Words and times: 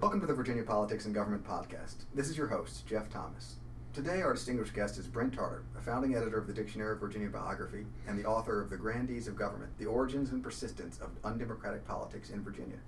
Welcome 0.00 0.22
to 0.22 0.26
the 0.26 0.32
Virginia 0.32 0.62
Politics 0.62 1.04
and 1.04 1.14
Government 1.14 1.46
Podcast. 1.46 2.06
This 2.14 2.30
is 2.30 2.38
your 2.38 2.46
host, 2.46 2.86
Jeff 2.86 3.10
Thomas. 3.10 3.56
Today, 3.92 4.22
our 4.22 4.32
distinguished 4.32 4.72
guest 4.72 4.96
is 4.96 5.06
Brent 5.06 5.34
Tarter, 5.34 5.62
a 5.76 5.82
founding 5.82 6.14
editor 6.14 6.38
of 6.38 6.46
the 6.46 6.54
Dictionary 6.54 6.94
of 6.94 7.00
Virginia 7.00 7.28
Biography 7.28 7.84
and 8.08 8.18
the 8.18 8.24
author 8.24 8.62
of 8.62 8.70
The 8.70 8.78
Grandees 8.78 9.28
of 9.28 9.36
Government 9.36 9.70
The 9.76 9.84
Origins 9.84 10.30
and 10.30 10.42
Persistence 10.42 10.98
of 11.00 11.10
Undemocratic 11.22 11.86
Politics 11.86 12.30
in 12.30 12.42
Virginia. 12.42 12.78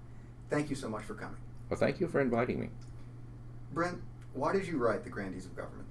Thank 0.48 0.70
you 0.70 0.74
so 0.74 0.88
much 0.88 1.04
for 1.04 1.12
coming. 1.12 1.36
Well, 1.68 1.78
thank 1.78 2.00
you 2.00 2.08
for 2.08 2.22
inviting 2.22 2.58
me. 2.58 2.70
Brent, 3.74 4.00
why 4.32 4.54
did 4.54 4.66
you 4.66 4.78
write 4.78 5.04
The 5.04 5.10
Grandees 5.10 5.44
of 5.44 5.54
Government? 5.54 5.88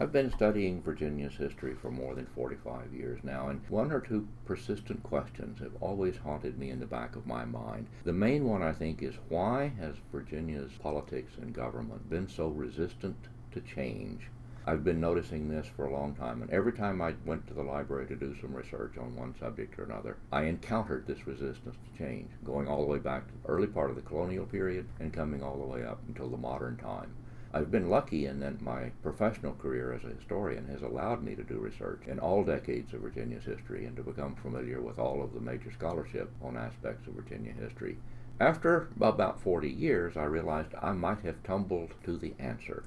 I've 0.00 0.10
been 0.10 0.30
studying 0.30 0.80
Virginia's 0.80 1.34
history 1.34 1.74
for 1.74 1.90
more 1.90 2.14
than 2.14 2.24
45 2.34 2.94
years 2.94 3.20
now, 3.22 3.48
and 3.48 3.60
one 3.68 3.92
or 3.92 4.00
two 4.00 4.26
persistent 4.46 5.02
questions 5.02 5.58
have 5.58 5.76
always 5.82 6.16
haunted 6.16 6.58
me 6.58 6.70
in 6.70 6.80
the 6.80 6.86
back 6.86 7.14
of 7.14 7.26
my 7.26 7.44
mind. 7.44 7.88
The 8.04 8.12
main 8.14 8.46
one, 8.46 8.62
I 8.62 8.72
think, 8.72 9.02
is 9.02 9.14
why 9.28 9.70
has 9.78 9.96
Virginia's 10.10 10.72
politics 10.80 11.34
and 11.36 11.52
government 11.52 12.08
been 12.08 12.26
so 12.26 12.48
resistant 12.48 13.16
to 13.52 13.60
change? 13.60 14.30
I've 14.66 14.82
been 14.82 15.00
noticing 15.00 15.48
this 15.48 15.66
for 15.66 15.84
a 15.84 15.92
long 15.92 16.14
time, 16.14 16.40
and 16.40 16.50
every 16.50 16.72
time 16.72 17.02
I 17.02 17.14
went 17.26 17.46
to 17.48 17.54
the 17.54 17.62
library 17.62 18.06
to 18.06 18.16
do 18.16 18.34
some 18.40 18.54
research 18.54 18.96
on 18.96 19.14
one 19.14 19.34
subject 19.38 19.78
or 19.78 19.84
another, 19.84 20.16
I 20.32 20.44
encountered 20.44 21.06
this 21.06 21.26
resistance 21.26 21.76
to 21.76 21.98
change, 21.98 22.30
going 22.44 22.66
all 22.66 22.80
the 22.80 22.90
way 22.90 22.98
back 22.98 23.26
to 23.26 23.34
the 23.34 23.48
early 23.48 23.66
part 23.66 23.90
of 23.90 23.96
the 23.96 24.02
colonial 24.02 24.46
period 24.46 24.86
and 25.00 25.12
coming 25.12 25.42
all 25.42 25.58
the 25.58 25.66
way 25.66 25.84
up 25.84 26.00
until 26.08 26.30
the 26.30 26.38
modern 26.38 26.78
time. 26.78 27.14
I've 27.54 27.70
been 27.70 27.90
lucky 27.90 28.24
in 28.24 28.40
that 28.40 28.62
my 28.62 28.92
professional 29.02 29.52
career 29.52 29.92
as 29.92 30.02
a 30.04 30.14
historian 30.14 30.68
has 30.68 30.80
allowed 30.80 31.22
me 31.22 31.34
to 31.34 31.42
do 31.42 31.58
research 31.58 32.00
in 32.06 32.18
all 32.18 32.42
decades 32.42 32.94
of 32.94 33.00
Virginia's 33.00 33.44
history 33.44 33.84
and 33.84 33.94
to 33.96 34.02
become 34.02 34.34
familiar 34.34 34.80
with 34.80 34.98
all 34.98 35.22
of 35.22 35.34
the 35.34 35.40
major 35.40 35.70
scholarship 35.70 36.30
on 36.42 36.56
aspects 36.56 37.06
of 37.06 37.12
Virginia 37.12 37.52
history. 37.52 37.98
After 38.40 38.88
about 38.96 39.42
40 39.42 39.68
years, 39.68 40.16
I 40.16 40.24
realized 40.24 40.70
I 40.80 40.92
might 40.92 41.20
have 41.20 41.42
tumbled 41.42 41.90
to 42.04 42.16
the 42.16 42.32
answer. 42.38 42.84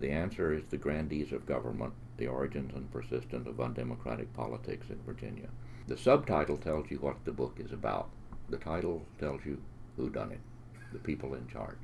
The 0.00 0.10
answer 0.10 0.52
is 0.52 0.64
the 0.66 0.78
grandees 0.78 1.30
of 1.30 1.46
government, 1.46 1.92
the 2.16 2.26
origins 2.26 2.74
and 2.74 2.92
persistence 2.92 3.46
of 3.46 3.60
undemocratic 3.60 4.34
politics 4.34 4.90
in 4.90 5.00
Virginia. 5.06 5.48
The 5.86 5.96
subtitle 5.96 6.56
tells 6.56 6.90
you 6.90 6.98
what 6.98 7.24
the 7.24 7.30
book 7.30 7.60
is 7.60 7.70
about. 7.70 8.08
The 8.48 8.58
title 8.58 9.06
tells 9.20 9.44
you 9.44 9.62
who 9.96 10.10
done 10.10 10.32
it, 10.32 10.40
the 10.92 10.98
people 10.98 11.34
in 11.34 11.46
charge. 11.46 11.78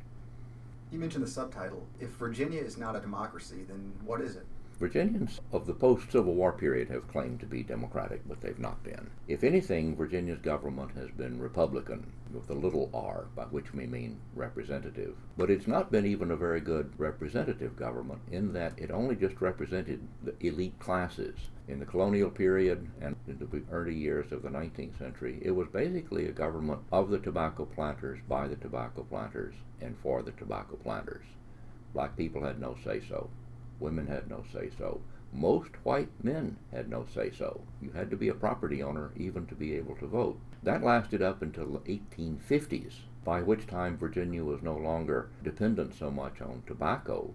You 0.95 1.01
mentioned 1.01 1.25
the 1.25 1.29
subtitle. 1.29 1.89
If 1.99 2.11
Virginia 2.11 2.61
is 2.61 2.79
not 2.79 2.95
a 2.95 3.01
democracy, 3.01 3.65
then 3.67 3.95
what 4.05 4.21
is 4.21 4.37
it? 4.37 4.47
Virginians 4.81 5.41
of 5.53 5.67
the 5.67 5.73
post 5.73 6.11
Civil 6.11 6.35
War 6.35 6.53
period 6.53 6.89
have 6.89 7.07
claimed 7.07 7.39
to 7.41 7.47
be 7.47 7.63
democratic, 7.63 8.27
but 8.27 8.41
they've 8.41 8.59
not 8.59 8.83
been. 8.83 9.09
If 9.29 9.45
anything, 9.45 9.95
Virginia's 9.95 10.41
government 10.41 10.91
has 10.97 11.11
been 11.13 11.39
Republican, 11.39 12.13
with 12.33 12.51
a 12.51 12.55
little 12.55 12.91
r, 12.93 13.27
by 13.37 13.45
which 13.45 13.73
we 13.73 13.87
mean 13.87 14.19
representative. 14.35 15.15
But 15.37 15.49
it's 15.49 15.69
not 15.69 15.93
been 15.93 16.05
even 16.05 16.33
a 16.33 16.37
very 16.37 16.61
good 16.61 16.93
representative 16.99 17.77
government, 17.77 18.23
in 18.33 18.53
that 18.55 18.73
it 18.77 18.91
only 18.91 19.15
just 19.15 19.41
represented 19.41 20.09
the 20.25 20.35
elite 20.45 20.81
classes. 20.81 21.37
In 21.69 21.79
the 21.79 21.87
colonial 21.87 22.31
period 22.31 22.91
and 23.01 23.15
in 23.29 23.39
the 23.39 23.63
early 23.71 23.95
years 23.95 24.33
of 24.33 24.43
the 24.43 24.51
19th 24.51 24.99
century, 24.99 25.39
it 25.41 25.53
was 25.53 25.69
basically 25.69 26.27
a 26.27 26.33
government 26.33 26.81
of 26.91 27.11
the 27.11 27.21
tobacco 27.21 27.65
planters, 27.65 28.19
by 28.29 28.49
the 28.49 28.57
tobacco 28.57 29.05
planters, 29.05 29.55
and 29.81 29.97
for 29.99 30.23
the 30.23 30.33
tobacco 30.33 30.75
planters. 30.75 31.25
Black 31.93 32.17
people 32.17 32.43
had 32.43 32.61
no 32.61 32.77
say 32.85 33.01
so. 33.09 33.31
Women 33.81 34.07
had 34.07 34.31
no 34.31 34.45
say 34.53 34.71
so. 34.79 35.01
Most 35.33 35.71
white 35.85 36.11
men 36.23 36.57
had 36.71 36.89
no 36.89 37.07
say 37.13 37.31
so. 37.31 37.63
You 37.83 37.91
had 37.91 38.09
to 38.11 38.17
be 38.17 38.29
a 38.29 38.35
property 38.35 38.83
owner 38.83 39.11
even 39.17 39.47
to 39.47 39.55
be 39.55 39.75
able 39.75 39.97
to 39.97 40.07
vote. 40.07 40.39
That 40.63 40.85
lasted 40.85 41.23
up 41.23 41.43
until 41.43 41.67
the 41.67 41.81
1850s, 41.81 43.01
by 43.25 43.43
which 43.43 43.67
time 43.67 43.97
Virginia 43.97 44.45
was 44.45 44.63
no 44.63 44.77
longer 44.77 45.29
dependent 45.43 45.95
so 45.95 46.11
much 46.11 46.41
on 46.41 46.63
tobacco, 46.67 47.35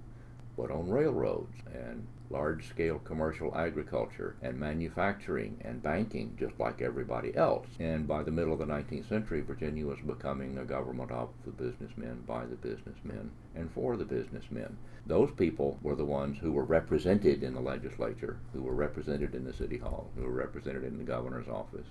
but 0.60 0.72
on 0.72 0.90
railroads 0.90 1.56
and 1.74 2.06
large 2.30 2.68
scale 2.68 3.00
commercial 3.00 3.56
agriculture 3.56 4.36
and 4.42 4.60
manufacturing 4.60 5.58
and 5.62 5.82
banking, 5.82 6.36
just 6.38 6.60
like 6.60 6.82
everybody 6.82 7.34
else. 7.36 7.66
And 7.80 8.06
by 8.06 8.24
the 8.24 8.32
middle 8.32 8.52
of 8.52 8.60
the 8.60 8.66
19th 8.66 9.08
century, 9.08 9.40
Virginia 9.40 9.86
was 9.86 10.00
becoming 10.06 10.58
a 10.58 10.66
government 10.66 11.12
of 11.12 11.30
the 11.46 11.52
businessmen, 11.52 12.24
by 12.28 12.46
the 12.46 12.58
businessmen, 12.58 13.32
and 13.56 13.72
for 13.72 13.96
the 13.96 14.04
businessmen. 14.04 14.78
Those 15.08 15.32
people 15.32 15.80
were 15.82 15.96
the 15.96 16.04
ones 16.04 16.38
who 16.40 16.52
were 16.52 16.66
represented 16.66 17.42
in 17.42 17.54
the 17.54 17.62
legislature, 17.62 18.38
who 18.52 18.62
were 18.62 18.76
represented 18.76 19.34
in 19.34 19.46
the 19.46 19.54
city 19.54 19.78
hall, 19.78 20.12
who 20.16 20.24
were 20.24 20.32
represented 20.32 20.84
in 20.84 20.98
the 20.98 21.04
governor's 21.06 21.48
office. 21.48 21.88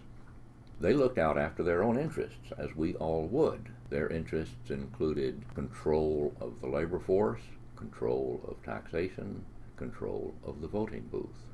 They 0.81 0.93
looked 0.93 1.19
out 1.19 1.39
after 1.39 1.63
their 1.65 1.83
own 1.83 1.99
interests, 1.99 2.53
as 2.57 2.77
we 2.77 2.95
all 2.97 3.27
would. 3.27 3.71
Their 3.91 4.09
interests 4.09 4.71
included 4.71 5.43
control 5.55 6.35
of 6.41 6.61
the 6.61 6.69
labor 6.69 7.01
force, 7.01 7.41
control 7.79 8.41
of 8.49 8.63
taxation, 8.65 9.45
control 9.77 10.35
of 10.45 10.61
the 10.61 10.67
voting 10.67 11.09
booth. 11.13 11.47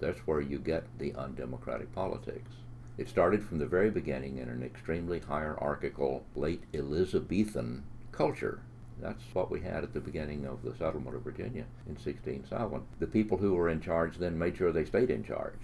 That's 0.00 0.18
where 0.26 0.40
you 0.40 0.58
get 0.58 0.84
the 0.98 1.14
undemocratic 1.14 1.94
politics. 1.94 2.50
It 2.98 3.08
started 3.08 3.44
from 3.44 3.58
the 3.58 3.66
very 3.66 3.90
beginning 3.90 4.38
in 4.38 4.48
an 4.48 4.64
extremely 4.64 5.20
hierarchical, 5.20 6.24
late 6.34 6.64
Elizabethan 6.74 7.84
culture. 8.10 8.60
That's 9.00 9.22
what 9.32 9.50
we 9.50 9.60
had 9.60 9.84
at 9.84 9.94
the 9.94 10.00
beginning 10.00 10.44
of 10.44 10.62
the 10.62 10.74
settlement 10.74 11.16
of 11.16 11.22
Virginia 11.22 11.64
in 11.86 11.94
1607. 11.94 12.82
The 12.98 13.06
people 13.06 13.38
who 13.38 13.54
were 13.54 13.68
in 13.68 13.80
charge 13.80 14.18
then 14.18 14.38
made 14.38 14.56
sure 14.56 14.72
they 14.72 14.84
stayed 14.84 15.10
in 15.10 15.24
charge. 15.24 15.58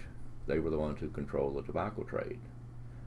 They 0.47 0.59
were 0.59 0.71
the 0.71 0.79
ones 0.79 0.99
who 1.01 1.09
controlled 1.09 1.57
the 1.57 1.61
tobacco 1.61 2.03
trade. 2.03 2.39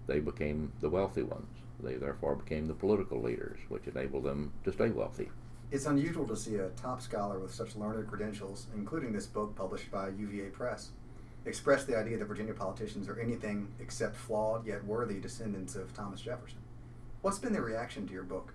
They 0.07 0.21
became 0.21 0.73
the 0.81 0.91
wealthy 0.91 1.23
ones. 1.23 1.49
They 1.83 1.95
therefore 1.95 2.37
became 2.37 2.69
the 2.69 2.75
political 2.75 3.21
leaders, 3.21 3.59
which 3.69 3.87
enabled 3.87 4.25
them 4.25 4.53
to 4.65 4.73
stay 4.73 4.91
wealthy. 4.91 5.31
It's 5.73 5.87
unusual 5.87 6.27
to 6.27 6.37
see 6.37 6.57
a 6.57 6.69
top 6.69 7.01
scholar 7.01 7.39
with 7.39 7.55
such 7.55 7.77
learned 7.77 8.07
credentials, 8.07 8.67
including 8.77 9.11
this 9.11 9.25
book 9.25 9.57
published 9.57 9.91
by 9.91 10.11
UVA 10.11 10.51
Press, 10.51 10.91
express 11.47 11.85
the 11.85 11.97
idea 11.97 12.19
that 12.19 12.27
Virginia 12.27 12.53
politicians 12.53 13.09
are 13.09 13.19
anything 13.19 13.69
except 13.81 14.15
flawed 14.15 14.67
yet 14.67 14.85
worthy 14.85 15.19
descendants 15.19 15.75
of 15.75 15.95
Thomas 15.95 16.21
Jefferson. 16.21 16.59
What's 17.23 17.39
been 17.39 17.55
the 17.55 17.63
reaction 17.63 18.07
to 18.07 18.13
your 18.13 18.23
book? 18.23 18.53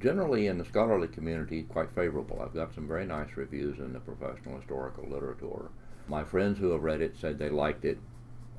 Generally, 0.00 0.46
in 0.46 0.56
the 0.56 0.64
scholarly 0.64 1.08
community, 1.08 1.64
quite 1.64 1.90
favorable. 1.90 2.40
I've 2.40 2.54
got 2.54 2.74
some 2.74 2.88
very 2.88 3.04
nice 3.04 3.36
reviews 3.36 3.78
in 3.78 3.92
the 3.92 4.00
professional 4.00 4.56
historical 4.56 5.06
literature. 5.06 5.68
My 6.08 6.24
friends 6.24 6.58
who 6.58 6.70
have 6.70 6.82
read 6.82 7.02
it 7.02 7.18
said 7.20 7.38
they 7.38 7.50
liked 7.50 7.84
it, 7.84 7.98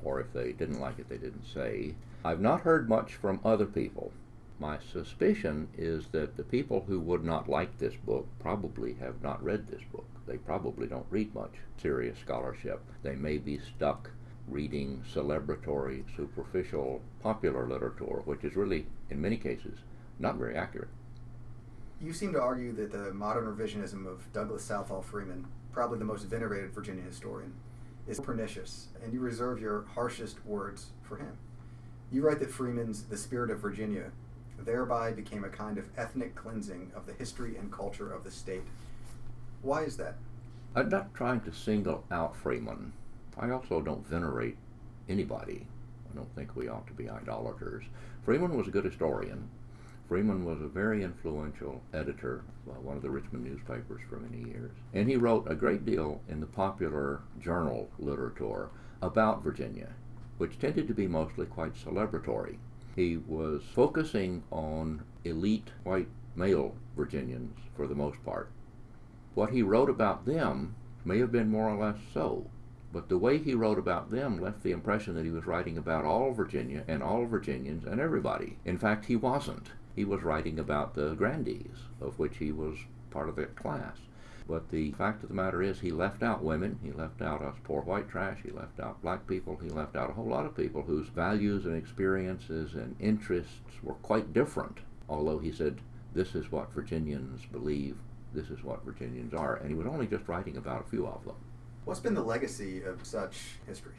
or 0.04 0.20
if 0.20 0.32
they 0.32 0.52
didn't 0.52 0.80
like 0.80 1.00
it, 1.00 1.08
they 1.08 1.18
didn't 1.18 1.46
say. 1.52 1.96
I've 2.24 2.40
not 2.40 2.60
heard 2.60 2.88
much 2.88 3.16
from 3.16 3.40
other 3.44 3.66
people. 3.66 4.12
My 4.60 4.78
suspicion 4.92 5.68
is 5.76 6.08
that 6.08 6.36
the 6.36 6.42
people 6.42 6.84
who 6.88 6.98
would 7.00 7.24
not 7.24 7.48
like 7.48 7.78
this 7.78 7.94
book 7.94 8.26
probably 8.40 8.94
have 8.94 9.22
not 9.22 9.42
read 9.42 9.68
this 9.68 9.82
book. 9.92 10.08
They 10.26 10.36
probably 10.36 10.88
don't 10.88 11.06
read 11.10 11.32
much 11.32 11.54
serious 11.80 12.18
scholarship. 12.18 12.82
They 13.04 13.14
may 13.14 13.38
be 13.38 13.60
stuck 13.60 14.10
reading 14.48 15.04
celebratory, 15.14 16.04
superficial, 16.16 17.02
popular 17.22 17.68
literature, 17.68 18.22
which 18.24 18.42
is 18.42 18.56
really, 18.56 18.86
in 19.10 19.20
many 19.20 19.36
cases, 19.36 19.78
not 20.18 20.36
very 20.36 20.56
accurate. 20.56 20.88
You 22.00 22.12
seem 22.12 22.32
to 22.32 22.40
argue 22.40 22.72
that 22.72 22.90
the 22.90 23.12
modern 23.12 23.44
revisionism 23.44 24.06
of 24.06 24.32
Douglas 24.32 24.64
Southall 24.64 25.02
Freeman, 25.02 25.46
probably 25.72 25.98
the 25.98 26.04
most 26.04 26.24
venerated 26.24 26.72
Virginia 26.72 27.02
historian, 27.02 27.54
is 28.08 28.18
pernicious, 28.18 28.88
and 29.02 29.12
you 29.12 29.20
reserve 29.20 29.60
your 29.60 29.84
harshest 29.94 30.44
words 30.44 30.90
for 31.02 31.16
him. 31.16 31.36
You 32.10 32.22
write 32.22 32.40
that 32.40 32.50
Freeman's 32.50 33.04
The 33.04 33.16
Spirit 33.16 33.50
of 33.50 33.60
Virginia 33.60 34.12
thereby 34.64 35.12
became 35.12 35.44
a 35.44 35.48
kind 35.48 35.78
of 35.78 35.84
ethnic 35.96 36.34
cleansing 36.34 36.92
of 36.94 37.06
the 37.06 37.12
history 37.12 37.56
and 37.56 37.72
culture 37.72 38.12
of 38.12 38.24
the 38.24 38.30
state. 38.30 38.62
Why 39.62 39.82
is 39.82 39.96
that? 39.96 40.16
I'm 40.74 40.88
not 40.88 41.14
trying 41.14 41.40
to 41.42 41.52
single 41.52 42.04
out 42.10 42.36
Freeman. 42.36 42.92
I 43.38 43.50
also 43.50 43.80
don't 43.80 44.06
venerate 44.06 44.56
anybody. 45.08 45.66
I 46.10 46.16
don't 46.16 46.34
think 46.34 46.54
we 46.54 46.68
ought 46.68 46.86
to 46.86 46.92
be 46.92 47.08
idolaters. 47.08 47.84
Freeman 48.24 48.56
was 48.56 48.68
a 48.68 48.70
good 48.70 48.84
historian. 48.84 49.48
Freeman 50.08 50.44
was 50.44 50.60
a 50.62 50.68
very 50.68 51.04
influential 51.04 51.82
editor 51.92 52.42
of 52.66 52.76
uh, 52.76 52.80
one 52.80 52.96
of 52.96 53.02
the 53.02 53.10
Richmond 53.10 53.44
newspapers 53.44 54.00
for 54.08 54.16
many 54.16 54.48
years. 54.48 54.72
And 54.94 55.08
he 55.08 55.16
wrote 55.16 55.50
a 55.50 55.54
great 55.54 55.84
deal 55.84 56.22
in 56.28 56.40
the 56.40 56.46
popular 56.46 57.20
journal 57.38 57.90
literature 57.98 58.70
about 59.02 59.42
Virginia, 59.42 59.90
which 60.38 60.58
tended 60.58 60.88
to 60.88 60.94
be 60.94 61.06
mostly 61.06 61.44
quite 61.44 61.74
celebratory. 61.74 62.56
He 62.98 63.16
was 63.16 63.62
focusing 63.76 64.42
on 64.50 65.04
elite 65.22 65.70
white 65.84 66.08
male 66.34 66.74
Virginians 66.96 67.56
for 67.76 67.86
the 67.86 67.94
most 67.94 68.24
part. 68.24 68.50
What 69.36 69.50
he 69.50 69.62
wrote 69.62 69.88
about 69.88 70.26
them 70.26 70.74
may 71.04 71.20
have 71.20 71.30
been 71.30 71.48
more 71.48 71.68
or 71.68 71.78
less 71.78 72.00
so, 72.12 72.50
but 72.92 73.08
the 73.08 73.16
way 73.16 73.38
he 73.38 73.54
wrote 73.54 73.78
about 73.78 74.10
them 74.10 74.40
left 74.40 74.64
the 74.64 74.72
impression 74.72 75.14
that 75.14 75.24
he 75.24 75.30
was 75.30 75.46
writing 75.46 75.78
about 75.78 76.04
all 76.04 76.32
Virginia 76.32 76.82
and 76.88 77.00
all 77.00 77.24
Virginians 77.24 77.84
and 77.84 78.00
everybody. 78.00 78.58
In 78.64 78.78
fact, 78.78 79.04
he 79.04 79.14
wasn't. 79.14 79.70
He 79.94 80.04
was 80.04 80.24
writing 80.24 80.58
about 80.58 80.94
the 80.94 81.14
grandees, 81.14 81.86
of 82.00 82.18
which 82.18 82.38
he 82.38 82.50
was 82.50 82.78
part 83.12 83.28
of 83.28 83.36
that 83.36 83.54
class. 83.54 83.98
But 84.48 84.70
the 84.70 84.92
fact 84.92 85.22
of 85.22 85.28
the 85.28 85.34
matter 85.34 85.62
is, 85.62 85.78
he 85.78 85.90
left 85.90 86.22
out 86.22 86.42
women, 86.42 86.78
he 86.82 86.90
left 86.90 87.20
out 87.20 87.42
us 87.42 87.56
poor 87.64 87.82
white 87.82 88.08
trash, 88.08 88.38
he 88.42 88.50
left 88.50 88.80
out 88.80 89.02
black 89.02 89.26
people, 89.26 89.58
he 89.62 89.68
left 89.68 89.94
out 89.94 90.08
a 90.08 90.14
whole 90.14 90.26
lot 90.26 90.46
of 90.46 90.56
people 90.56 90.82
whose 90.82 91.08
values 91.08 91.66
and 91.66 91.76
experiences 91.76 92.72
and 92.74 92.96
interests 92.98 93.60
were 93.82 93.94
quite 93.94 94.32
different. 94.32 94.78
Although 95.06 95.38
he 95.38 95.52
said 95.52 95.82
this 96.14 96.34
is 96.34 96.50
what 96.50 96.72
Virginians 96.72 97.44
believe, 97.44 97.98
this 98.32 98.48
is 98.48 98.64
what 98.64 98.84
Virginians 98.86 99.34
are, 99.34 99.56
and 99.56 99.68
he 99.68 99.74
was 99.74 99.86
only 99.86 100.06
just 100.06 100.26
writing 100.26 100.56
about 100.56 100.80
a 100.86 100.88
few 100.88 101.06
of 101.06 101.24
them. 101.24 101.36
What's 101.84 102.00
been 102.00 102.14
the 102.14 102.22
legacy 102.22 102.82
of 102.82 103.04
such 103.04 103.56
history? 103.66 103.94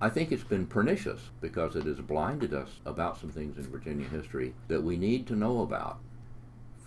I 0.00 0.08
think 0.08 0.32
it's 0.32 0.42
been 0.42 0.66
pernicious 0.66 1.28
because 1.42 1.76
it 1.76 1.84
has 1.84 2.00
blinded 2.00 2.54
us 2.54 2.80
about 2.86 3.18
some 3.18 3.30
things 3.30 3.58
in 3.58 3.70
Virginia 3.70 4.08
history 4.08 4.54
that 4.68 4.82
we 4.82 4.96
need 4.96 5.26
to 5.26 5.36
know 5.36 5.60
about. 5.60 5.98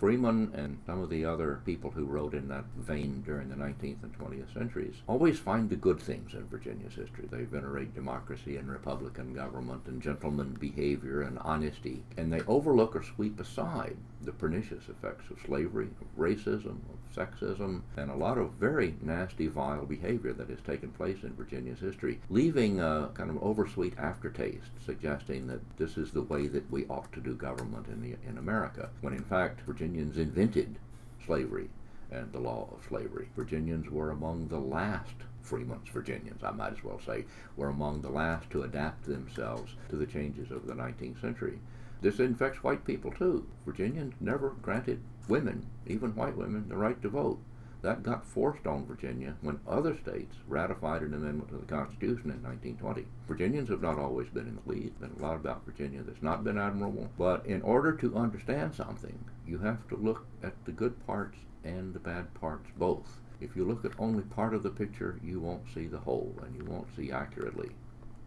Freeman 0.04 0.52
and 0.54 0.78
some 0.84 1.00
of 1.00 1.08
the 1.08 1.24
other 1.24 1.62
people 1.64 1.90
who 1.90 2.04
wrote 2.04 2.34
in 2.34 2.46
that 2.46 2.66
vein 2.76 3.22
during 3.24 3.48
the 3.48 3.54
19th 3.54 4.02
and 4.02 4.12
20th 4.18 4.52
centuries 4.52 4.96
always 5.06 5.38
find 5.38 5.70
the 5.70 5.76
good 5.76 5.98
things 5.98 6.34
in 6.34 6.46
Virginia's 6.48 6.92
history. 6.92 7.26
They 7.30 7.44
venerate 7.44 7.94
democracy 7.94 8.58
and 8.58 8.68
republican 8.68 9.32
government 9.32 9.86
and 9.86 10.02
gentleman 10.02 10.58
behavior 10.60 11.22
and 11.22 11.38
honesty, 11.38 12.02
and 12.18 12.30
they 12.30 12.42
overlook 12.42 12.94
or 12.94 13.02
sweep 13.02 13.40
aside 13.40 13.96
the 14.24 14.32
pernicious 14.32 14.88
effects 14.88 15.30
of 15.30 15.38
slavery, 15.44 15.88
of 16.00 16.18
racism, 16.18 16.78
of 16.90 17.14
sexism, 17.14 17.82
and 17.96 18.10
a 18.10 18.16
lot 18.16 18.38
of 18.38 18.52
very 18.52 18.94
nasty, 19.02 19.46
vile 19.46 19.84
behavior 19.84 20.32
that 20.32 20.48
has 20.48 20.60
taken 20.60 20.90
place 20.90 21.22
in 21.22 21.34
Virginia's 21.34 21.80
history, 21.80 22.20
leaving 22.30 22.80
a 22.80 23.10
kind 23.14 23.30
of 23.30 23.42
oversweet 23.42 23.98
aftertaste, 23.98 24.70
suggesting 24.84 25.46
that 25.46 25.60
this 25.76 25.96
is 25.96 26.10
the 26.10 26.22
way 26.22 26.46
that 26.46 26.70
we 26.70 26.86
ought 26.86 27.12
to 27.12 27.20
do 27.20 27.34
government 27.34 27.86
in, 27.88 28.00
the, 28.02 28.16
in 28.28 28.38
America, 28.38 28.90
when 29.00 29.12
in 29.12 29.24
fact 29.24 29.60
Virginians 29.62 30.18
invented 30.18 30.76
slavery 31.24 31.68
and 32.10 32.32
the 32.32 32.40
law 32.40 32.68
of 32.72 32.86
slavery. 32.88 33.28
Virginians 33.36 33.90
were 33.90 34.10
among 34.10 34.48
the 34.48 34.58
last 34.58 35.14
Freeman's 35.42 35.88
Virginians, 35.88 36.42
I 36.42 36.52
might 36.52 36.72
as 36.72 36.82
well 36.82 37.00
say, 37.04 37.26
were 37.56 37.68
among 37.68 38.00
the 38.00 38.08
last 38.08 38.48
to 38.50 38.62
adapt 38.62 39.04
themselves 39.04 39.74
to 39.90 39.96
the 39.96 40.06
changes 40.06 40.50
of 40.50 40.66
the 40.66 40.72
19th 40.72 41.20
century. 41.20 41.58
This 42.04 42.20
infects 42.20 42.62
white 42.62 42.84
people 42.84 43.10
too. 43.12 43.46
Virginians 43.64 44.12
never 44.20 44.50
granted 44.60 45.00
women, 45.26 45.64
even 45.86 46.14
white 46.14 46.36
women, 46.36 46.68
the 46.68 46.76
right 46.76 47.00
to 47.00 47.08
vote. 47.08 47.40
That 47.80 48.02
got 48.02 48.26
forced 48.26 48.66
on 48.66 48.84
Virginia 48.84 49.36
when 49.40 49.60
other 49.66 49.96
states 49.96 50.36
ratified 50.46 51.00
an 51.00 51.14
amendment 51.14 51.48
to 51.48 51.56
the 51.56 51.64
Constitution 51.64 52.30
in 52.30 52.42
1920. 52.42 53.06
Virginians 53.26 53.70
have 53.70 53.80
not 53.80 53.98
always 53.98 54.28
been 54.28 54.46
in 54.46 54.56
the 54.56 54.70
lead. 54.70 54.92
There's 55.00 55.12
Been 55.12 55.24
a 55.24 55.26
lot 55.26 55.36
about 55.36 55.64
Virginia 55.64 56.02
that's 56.02 56.22
not 56.22 56.44
been 56.44 56.58
admirable. 56.58 57.08
But 57.16 57.46
in 57.46 57.62
order 57.62 57.94
to 57.94 58.16
understand 58.16 58.74
something, 58.74 59.24
you 59.46 59.56
have 59.60 59.88
to 59.88 59.96
look 59.96 60.26
at 60.42 60.62
the 60.66 60.72
good 60.72 61.06
parts 61.06 61.38
and 61.64 61.94
the 61.94 62.00
bad 62.00 62.34
parts 62.34 62.68
both. 62.76 63.16
If 63.40 63.56
you 63.56 63.64
look 63.64 63.82
at 63.86 63.98
only 63.98 64.24
part 64.24 64.52
of 64.52 64.62
the 64.62 64.68
picture, 64.68 65.18
you 65.24 65.40
won't 65.40 65.72
see 65.72 65.86
the 65.86 66.00
whole 66.00 66.34
and 66.44 66.54
you 66.54 66.66
won't 66.70 66.94
see 66.94 67.10
accurately. 67.10 67.70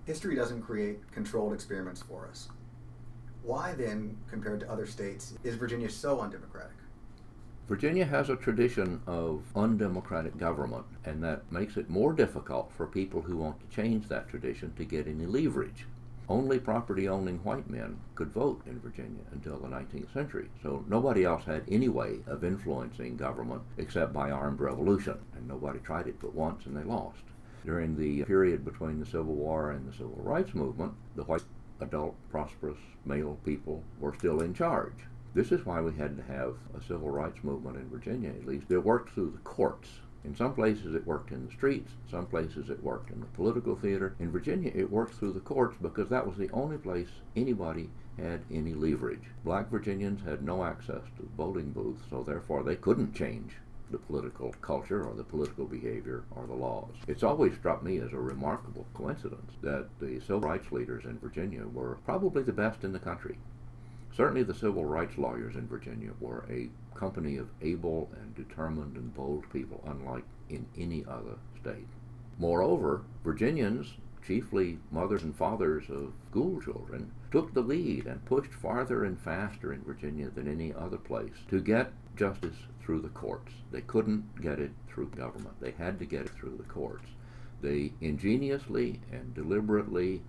History 0.05 0.35
doesn't 0.35 0.63
create 0.63 1.11
controlled 1.11 1.53
experiments 1.53 2.01
for 2.01 2.27
us. 2.27 2.49
Why 3.47 3.75
then, 3.75 4.17
compared 4.29 4.59
to 4.59 4.69
other 4.69 4.85
states, 4.85 5.33
is 5.41 5.55
Virginia 5.55 5.89
so 5.89 6.19
undemocratic? 6.19 6.75
Virginia 7.69 8.03
has 8.03 8.29
a 8.29 8.35
tradition 8.35 9.01
of 9.07 9.41
undemocratic 9.55 10.37
government, 10.37 10.83
and 11.05 11.23
that 11.23 11.49
makes 11.49 11.77
it 11.77 11.89
more 11.89 12.11
difficult 12.11 12.73
for 12.75 12.85
people 12.85 13.21
who 13.21 13.37
want 13.37 13.61
to 13.61 13.73
change 13.73 14.09
that 14.09 14.27
tradition 14.27 14.73
to 14.75 14.83
get 14.83 15.07
any 15.07 15.25
leverage. 15.25 15.85
Only 16.27 16.59
property 16.59 17.07
owning 17.07 17.37
white 17.37 17.69
men 17.69 17.99
could 18.15 18.33
vote 18.33 18.63
in 18.65 18.81
Virginia 18.81 19.23
until 19.31 19.57
the 19.57 19.69
19th 19.69 20.11
century, 20.13 20.49
so 20.61 20.83
nobody 20.89 21.23
else 21.23 21.45
had 21.45 21.63
any 21.69 21.87
way 21.87 22.19
of 22.27 22.43
influencing 22.43 23.15
government 23.15 23.61
except 23.77 24.11
by 24.11 24.29
armed 24.29 24.59
revolution, 24.59 25.19
and 25.37 25.47
nobody 25.47 25.79
tried 25.79 26.07
it 26.07 26.19
but 26.19 26.35
once 26.35 26.65
and 26.65 26.75
they 26.75 26.83
lost. 26.83 27.23
During 27.63 27.95
the 27.95 28.25
period 28.25 28.65
between 28.65 28.99
the 28.99 29.05
Civil 29.05 29.35
War 29.35 29.71
and 29.71 29.87
the 29.87 29.93
Civil 29.93 30.19
Rights 30.21 30.53
Movement, 30.53 30.91
the 31.15 31.23
white 31.23 31.43
adult, 31.79 32.15
prosperous 32.29 32.77
male 33.05 33.37
people 33.45 33.83
were 33.99 34.13
still 34.13 34.41
in 34.41 34.53
charge. 34.53 34.93
This 35.33 35.51
is 35.51 35.65
why 35.65 35.81
we 35.81 35.93
had 35.93 36.17
to 36.17 36.23
have 36.23 36.55
a 36.75 36.81
civil 36.81 37.09
rights 37.09 37.43
movement 37.43 37.77
in 37.77 37.89
Virginia, 37.89 38.29
at 38.29 38.47
least. 38.47 38.71
It 38.71 38.79
worked 38.79 39.13
through 39.13 39.31
the 39.31 39.49
courts. 39.49 39.89
In 40.23 40.35
some 40.35 40.53
places 40.53 40.95
it 40.95 41.05
worked 41.05 41.31
in 41.31 41.45
the 41.45 41.51
streets, 41.51 41.91
some 42.09 42.25
places 42.25 42.69
it 42.69 42.83
worked 42.83 43.11
in 43.11 43.19
the 43.19 43.27
political 43.27 43.75
theater. 43.75 44.15
In 44.19 44.31
Virginia 44.31 44.71
it 44.73 44.91
worked 44.91 45.15
through 45.15 45.33
the 45.33 45.39
courts 45.39 45.77
because 45.81 46.09
that 46.09 46.25
was 46.25 46.37
the 46.37 46.49
only 46.51 46.77
place 46.77 47.09
anybody 47.35 47.89
had 48.17 48.41
any 48.51 48.73
leverage. 48.73 49.29
Black 49.45 49.69
Virginians 49.69 50.23
had 50.23 50.43
no 50.43 50.63
access 50.63 51.03
to 51.15 51.21
the 51.21 51.29
voting 51.37 51.71
booth, 51.71 51.99
so 52.09 52.23
therefore 52.23 52.63
they 52.63 52.75
couldn't 52.75 53.13
change 53.13 53.53
the 53.91 53.97
political 53.97 54.53
culture 54.61 55.03
or 55.03 55.13
the 55.15 55.23
political 55.23 55.65
behavior 55.65 56.23
or 56.35 56.45
the 56.45 56.53
laws. 56.53 56.93
It's 57.07 57.23
always 57.23 57.53
struck 57.55 57.83
me 57.83 57.99
as 57.99 58.13
a 58.13 58.19
remarkable 58.19 58.85
coincidence 58.93 59.51
that 59.61 59.87
the 59.99 60.19
civil 60.19 60.41
rights 60.41 60.71
leaders 60.71 61.05
in 61.05 61.19
Virginia 61.19 61.65
were 61.67 61.97
probably 62.05 62.43
the 62.43 62.51
best 62.51 62.83
in 62.83 62.93
the 62.93 62.99
country. 62.99 63.37
Certainly, 64.15 64.43
the 64.43 64.55
civil 64.55 64.83
rights 64.83 65.17
lawyers 65.17 65.55
in 65.55 65.67
Virginia 65.67 66.11
were 66.19 66.45
a 66.49 66.69
company 66.95 67.37
of 67.37 67.49
able 67.61 68.09
and 68.19 68.35
determined 68.35 68.97
and 68.97 69.13
bold 69.13 69.45
people, 69.53 69.83
unlike 69.85 70.23
in 70.49 70.65
any 70.77 71.05
other 71.07 71.35
state. 71.61 71.87
Moreover, 72.39 73.01
Virginians, 73.23 73.93
chiefly 74.27 74.77
mothers 74.91 75.23
and 75.23 75.35
fathers 75.35 75.85
of 75.89 76.11
school 76.29 76.61
children, 76.61 77.11
took 77.31 77.53
the 77.53 77.61
lead 77.61 78.05
and 78.05 78.25
pushed 78.25 78.53
farther 78.53 79.05
and 79.05 79.19
faster 79.19 79.71
in 79.71 79.81
Virginia 79.83 80.29
than 80.29 80.47
any 80.47 80.73
other 80.73 80.97
place 80.97 81.45
to 81.49 81.61
get 81.61 81.93
justice 82.17 82.57
through 82.81 82.99
the 82.99 83.09
courts. 83.09 83.53
They 83.71 83.81
couldn't 83.81 84.41
get 84.41 84.59
it 84.59 84.71
through 84.89 85.11
government. 85.11 85.59
They 85.61 85.71
had 85.71 85.97
to 85.99 86.05
get 86.05 86.25
it 86.25 86.31
through 86.31 86.57
the 86.57 86.63
courts. 86.63 87.07
They 87.61 87.93
ingeniously 88.01 88.99
and 89.11 89.33
deliberately 89.33 90.21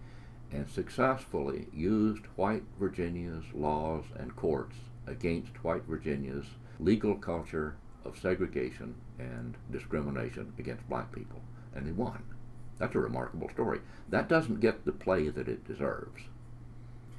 and 0.53 0.69
successfully 0.71 1.67
used 1.75 2.25
white 2.37 2.63
Virginia's 2.79 3.45
laws 3.53 4.05
and 4.17 4.35
courts 4.37 4.77
against 5.07 5.63
white 5.65 5.85
Virginia's 5.85 6.47
legal 6.79 7.17
culture 7.17 7.77
of 8.05 8.19
segregation 8.19 8.95
and 9.19 9.57
discrimination 9.71 10.53
against 10.59 10.89
black 10.89 11.13
people. 11.13 11.41
And 11.75 11.87
they 11.87 11.93
won. 11.93 12.23
That's 12.79 12.95
a 12.95 13.01
remarkable 13.01 13.49
story. 13.51 13.81
That 14.09 14.29
doesn't 14.29 14.61
get 14.61 14.85
the 14.85 14.93
play 14.93 15.29
that 15.29 15.49
it 15.49 15.67
deserves 15.67 16.23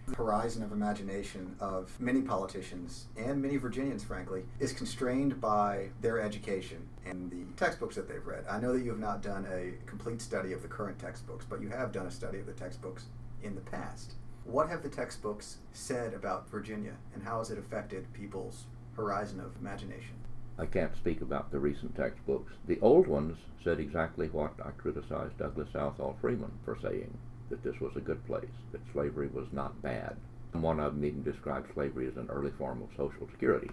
The 0.08 0.16
horizon 0.16 0.64
of 0.64 0.72
imagination 0.72 1.56
of 1.60 2.00
many 2.00 2.22
politicians 2.22 3.06
and 3.18 3.42
many 3.42 3.58
Virginians, 3.58 4.04
frankly, 4.04 4.44
is 4.60 4.74
constrained 4.74 5.40
by 5.40 5.90
their 6.02 6.20
education 6.20 6.88
and 7.06 7.30
the 7.30 7.44
textbooks 7.58 7.96
that 7.96 8.08
they've 8.08 8.26
read. 8.26 8.46
I 8.50 8.60
know 8.60 8.74
that 8.74 8.84
you 8.84 8.90
have 8.90 9.00
not 9.00 9.22
done 9.22 9.46
a 9.52 9.74
complete 9.86 10.22
study 10.22 10.54
of 10.54 10.62
the 10.62 10.68
current 10.68 10.98
textbooks, 10.98 11.46
but 11.48 11.62
you 11.62 11.70
have 11.70 11.92
done 11.92 12.08
a 12.08 12.12
study 12.12 12.40
of 12.40 12.46
the 12.46 12.54
textbooks 12.54 13.06
in 13.44 13.54
the 13.56 13.62
past. 13.62 14.14
What 14.46 14.70
have 14.70 14.82
the 14.82 14.90
textbooks 14.90 15.58
said 15.74 16.14
about 16.14 16.50
Virginia, 16.50 16.94
and 17.14 17.24
how 17.24 17.38
has 17.38 17.52
it 17.52 17.60
affected 17.60 18.12
people's 18.14 18.64
horizon 18.96 19.40
of 19.40 19.56
imagination? 19.60 20.16
I 20.60 20.66
can't 20.66 20.96
speak 20.98 21.22
about 21.22 21.52
the 21.52 21.60
recent 21.60 21.96
textbooks. 21.96 22.52
The 22.68 22.82
old 22.82 23.08
ones 23.08 23.38
said 23.64 23.80
exactly 23.80 24.28
what 24.28 24.54
I 24.64 24.72
criticized 24.72 25.38
Douglas 25.38 25.70
Southall 25.72 26.18
Freeman 26.20 26.52
for 26.66 26.78
saying 26.82 27.18
that 27.50 27.64
this 27.64 27.80
was 27.80 27.96
a 27.96 28.02
good 28.02 28.26
place, 28.28 28.52
that 28.74 28.82
slavery 28.92 29.28
was 29.28 29.48
not 29.54 29.82
bad. 29.82 30.18
One 30.52 30.82
of 30.82 30.96
them 30.96 31.06
even 31.06 31.24
described 31.24 31.74
slavery 31.74 32.08
as 32.08 32.18
an 32.18 32.30
early 32.30 32.52
form 32.52 32.82
of 32.82 32.90
Social 32.98 33.30
Security. 33.32 33.72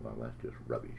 Well, 0.00 0.16
that's 0.18 0.40
just 0.42 0.56
rubbish. 0.66 0.90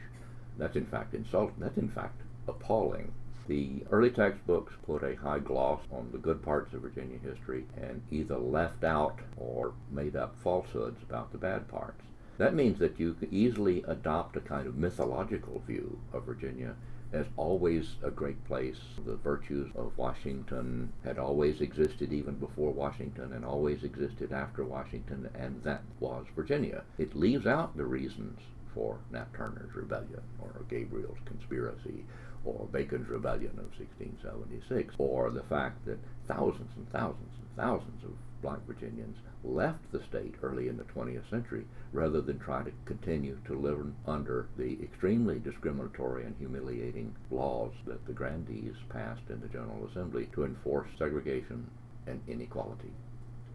That's 0.57 0.75
in 0.75 0.85
fact 0.85 1.15
insulting. 1.15 1.59
That's 1.59 1.77
in 1.77 1.89
fact 1.89 2.21
appalling. 2.47 3.11
The 3.47 3.83
early 3.91 4.11
textbooks 4.11 4.73
put 4.85 5.03
a 5.03 5.15
high 5.15 5.39
gloss 5.39 5.81
on 5.91 6.09
the 6.11 6.17
good 6.19 6.43
parts 6.43 6.73
of 6.73 6.81
Virginia 6.81 7.17
history 7.17 7.65
and 7.75 8.01
either 8.11 8.37
left 8.37 8.83
out 8.83 9.19
or 9.35 9.73
made 9.89 10.15
up 10.15 10.35
falsehoods 10.43 11.01
about 11.01 11.31
the 11.31 11.37
bad 11.39 11.67
parts. 11.67 12.03
That 12.37 12.55
means 12.55 12.79
that 12.79 12.99
you 12.99 13.15
easily 13.29 13.83
adopt 13.87 14.35
a 14.37 14.41
kind 14.41 14.65
of 14.65 14.75
mythological 14.75 15.61
view 15.67 15.99
of 16.11 16.25
Virginia 16.25 16.75
as 17.11 17.27
always 17.37 17.95
a 18.01 18.09
great 18.09 18.43
place. 18.45 18.79
The 19.05 19.15
virtues 19.17 19.69
of 19.75 19.95
Washington 19.97 20.91
had 21.03 21.19
always 21.19 21.61
existed 21.61 22.11
even 22.11 22.35
before 22.35 22.71
Washington 22.71 23.33
and 23.33 23.45
always 23.45 23.83
existed 23.83 24.31
after 24.33 24.63
Washington, 24.63 25.29
and 25.35 25.61
that 25.63 25.83
was 25.99 26.25
Virginia. 26.35 26.83
It 26.97 27.15
leaves 27.15 27.45
out 27.45 27.77
the 27.77 27.85
reasons 27.85 28.39
for 28.73 28.97
Nat 29.11 29.31
Turner's 29.35 29.75
rebellion 29.75 30.23
or 30.39 30.49
Gabriel's 30.67 31.19
conspiracy 31.25 32.03
or 32.43 32.67
Bacon's 32.71 33.09
rebellion 33.09 33.51
of 33.59 33.77
1676 33.77 34.95
or 34.97 35.29
the 35.29 35.43
fact 35.43 35.85
that 35.85 35.99
thousands 36.27 36.71
and 36.75 36.89
thousands 36.89 37.31
and 37.39 37.55
thousands 37.55 38.03
of 38.03 38.11
black 38.43 38.59
Virginians 38.67 39.17
left 39.43 39.91
the 39.91 40.03
state 40.03 40.35
early 40.43 40.67
in 40.67 40.77
the 40.77 40.83
20th 40.83 41.27
century 41.29 41.65
rather 41.91 42.21
than 42.21 42.37
try 42.37 42.61
to 42.61 42.71
continue 42.85 43.39
to 43.45 43.59
live 43.59 43.79
under 44.05 44.47
the 44.57 44.77
extremely 44.83 45.39
discriminatory 45.39 46.25
and 46.25 46.35
humiliating 46.37 47.15
laws 47.31 47.71
that 47.87 48.05
the 48.05 48.13
grandees 48.13 48.75
passed 48.89 49.29
in 49.29 49.39
the 49.41 49.47
General 49.47 49.87
Assembly 49.89 50.29
to 50.33 50.45
enforce 50.45 50.89
segregation 50.99 51.67
and 52.05 52.21
inequality. 52.27 52.91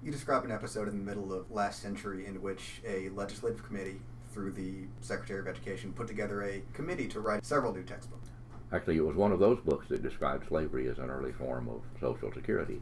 You 0.02 0.10
describe 0.10 0.44
an 0.44 0.50
episode 0.50 0.88
in 0.88 0.98
the 0.98 1.04
middle 1.04 1.32
of 1.32 1.50
last 1.50 1.82
century 1.82 2.26
in 2.26 2.40
which 2.40 2.80
a 2.86 3.10
legislative 3.10 3.64
committee, 3.64 4.00
through 4.32 4.52
the 4.52 4.86
Secretary 5.00 5.40
of 5.40 5.48
Education, 5.48 5.92
put 5.92 6.06
together 6.06 6.42
a 6.42 6.62
committee 6.72 7.08
to 7.08 7.20
write 7.20 7.44
several 7.44 7.74
new 7.74 7.82
textbooks. 7.82 8.30
Actually, 8.72 8.98
it 8.98 9.04
was 9.04 9.16
one 9.16 9.32
of 9.32 9.38
those 9.38 9.58
books 9.60 9.86
that 9.88 10.02
described 10.02 10.46
slavery 10.48 10.88
as 10.88 10.98
an 10.98 11.10
early 11.10 11.32
form 11.32 11.68
of 11.68 11.80
Social 12.00 12.32
Security 12.32 12.80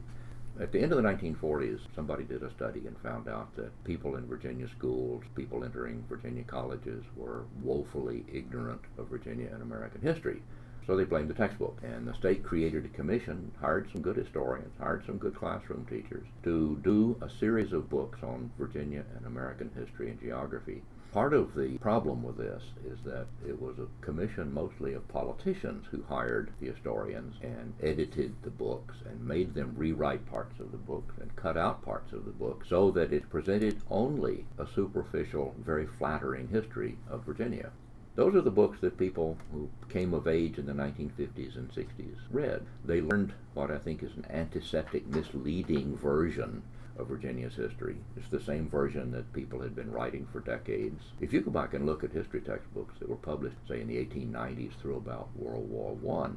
At 0.58 0.72
the 0.72 0.80
end 0.80 0.90
of 0.92 1.02
the 1.02 1.08
1940s, 1.08 1.80
somebody 1.94 2.24
did 2.24 2.42
a 2.42 2.50
study 2.50 2.86
and 2.86 2.98
found 3.00 3.28
out 3.28 3.54
that 3.56 3.84
people 3.84 4.16
in 4.16 4.26
Virginia 4.26 4.66
schools, 4.68 5.22
people 5.34 5.64
entering 5.64 6.02
Virginia 6.08 6.44
colleges, 6.44 7.04
were 7.14 7.44
woefully 7.62 8.24
ignorant 8.32 8.80
of 8.96 9.08
Virginia 9.08 9.50
and 9.52 9.62
American 9.62 10.00
history. 10.00 10.40
So 10.86 10.96
they 10.96 11.04
blamed 11.04 11.28
the 11.28 11.34
textbook. 11.34 11.78
And 11.82 12.08
the 12.08 12.14
state 12.14 12.42
created 12.42 12.86
a 12.86 12.96
commission, 12.96 13.52
hired 13.60 13.90
some 13.92 14.00
good 14.00 14.16
historians, 14.16 14.72
hired 14.78 15.04
some 15.04 15.18
good 15.18 15.34
classroom 15.34 15.84
teachers 15.90 16.26
to 16.44 16.80
do 16.82 17.18
a 17.20 17.28
series 17.38 17.74
of 17.74 17.90
books 17.90 18.22
on 18.22 18.50
Virginia 18.58 19.04
and 19.14 19.26
American 19.26 19.70
history 19.76 20.08
and 20.10 20.20
geography 20.20 20.82
Part 21.16 21.32
of 21.32 21.54
the 21.54 21.78
problem 21.78 22.22
with 22.22 22.36
this 22.36 22.62
is 22.84 22.98
that 23.06 23.28
it 23.48 23.58
was 23.58 23.78
a 23.78 23.88
commission 24.04 24.52
mostly 24.52 24.92
of 24.92 25.08
politicians 25.08 25.86
who 25.90 26.02
hired 26.02 26.52
the 26.60 26.66
historians 26.66 27.36
and 27.40 27.72
edited 27.82 28.34
the 28.42 28.50
books 28.50 28.96
and 29.08 29.26
made 29.26 29.54
them 29.54 29.72
rewrite 29.78 30.26
parts 30.26 30.60
of 30.60 30.72
the 30.72 30.76
books 30.76 31.14
and 31.18 31.34
cut 31.34 31.56
out 31.56 31.80
parts 31.80 32.12
of 32.12 32.26
the 32.26 32.32
book 32.32 32.66
so 32.68 32.90
that 32.90 33.14
it 33.14 33.30
presented 33.30 33.80
only 33.88 34.44
a 34.58 34.66
superficial, 34.74 35.54
very 35.64 35.86
flattering 35.86 36.48
history 36.48 36.98
of 37.08 37.24
Virginia. 37.24 37.70
Those 38.16 38.34
are 38.34 38.40
the 38.40 38.50
books 38.50 38.80
that 38.80 38.96
people 38.96 39.36
who 39.52 39.68
came 39.90 40.14
of 40.14 40.26
age 40.26 40.56
in 40.56 40.64
the 40.64 40.72
1950s 40.72 41.54
and 41.54 41.70
60s 41.70 42.16
read. 42.30 42.62
They 42.82 43.02
learned 43.02 43.34
what 43.52 43.70
I 43.70 43.76
think 43.76 44.02
is 44.02 44.16
an 44.16 44.26
antiseptic, 44.30 45.06
misleading 45.06 45.98
version 45.98 46.62
of 46.96 47.08
Virginia's 47.08 47.56
history. 47.56 47.96
It's 48.16 48.30
the 48.30 48.40
same 48.40 48.70
version 48.70 49.12
that 49.12 49.34
people 49.34 49.60
had 49.60 49.76
been 49.76 49.92
writing 49.92 50.26
for 50.32 50.40
decades. 50.40 51.02
If 51.20 51.34
you 51.34 51.42
go 51.42 51.50
back 51.50 51.74
and 51.74 51.84
look 51.84 52.04
at 52.04 52.12
history 52.12 52.40
textbooks 52.40 52.98
that 52.98 53.08
were 53.10 53.16
published, 53.16 53.56
say, 53.68 53.82
in 53.82 53.88
the 53.88 54.02
1890s 54.02 54.72
through 54.80 54.96
about 54.96 55.28
World 55.36 55.70
War 55.70 56.24
I, 56.24 56.30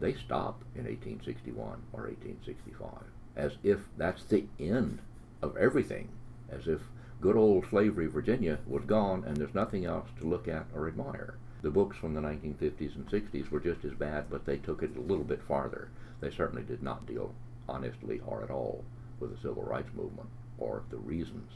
they 0.00 0.14
stop 0.14 0.62
in 0.74 0.84
1861 0.84 1.82
or 1.92 2.04
1865, 2.04 2.88
as 3.36 3.52
if 3.62 3.80
that's 3.98 4.24
the 4.24 4.46
end 4.58 5.00
of 5.42 5.54
everything, 5.58 6.08
as 6.50 6.66
if 6.66 6.80
good 7.20 7.36
old 7.36 7.66
slavery 7.70 8.06
Virginia 8.06 8.58
was 8.66 8.84
gone 8.84 9.24
and 9.24 9.36
there's 9.36 9.54
nothing 9.54 9.84
else 9.84 10.08
to 10.18 10.26
look 10.26 10.48
at 10.48 10.66
or 10.74 10.88
admire. 10.88 11.36
The 11.62 11.70
books 11.70 11.96
from 11.96 12.14
the 12.14 12.20
1950s 12.20 12.94
and 12.94 13.08
60s 13.08 13.50
were 13.50 13.60
just 13.60 13.84
as 13.84 13.94
bad, 13.94 14.26
but 14.30 14.44
they 14.44 14.58
took 14.58 14.82
it 14.82 14.96
a 14.96 15.00
little 15.00 15.24
bit 15.24 15.42
farther. 15.42 15.88
They 16.20 16.30
certainly 16.30 16.62
did 16.62 16.82
not 16.82 17.06
deal 17.06 17.32
honestly 17.68 18.20
or 18.26 18.42
at 18.42 18.50
all 18.50 18.84
with 19.18 19.34
the 19.34 19.40
civil 19.40 19.62
rights 19.62 19.90
movement 19.94 20.28
or 20.58 20.82
the 20.90 20.98
reasons 20.98 21.50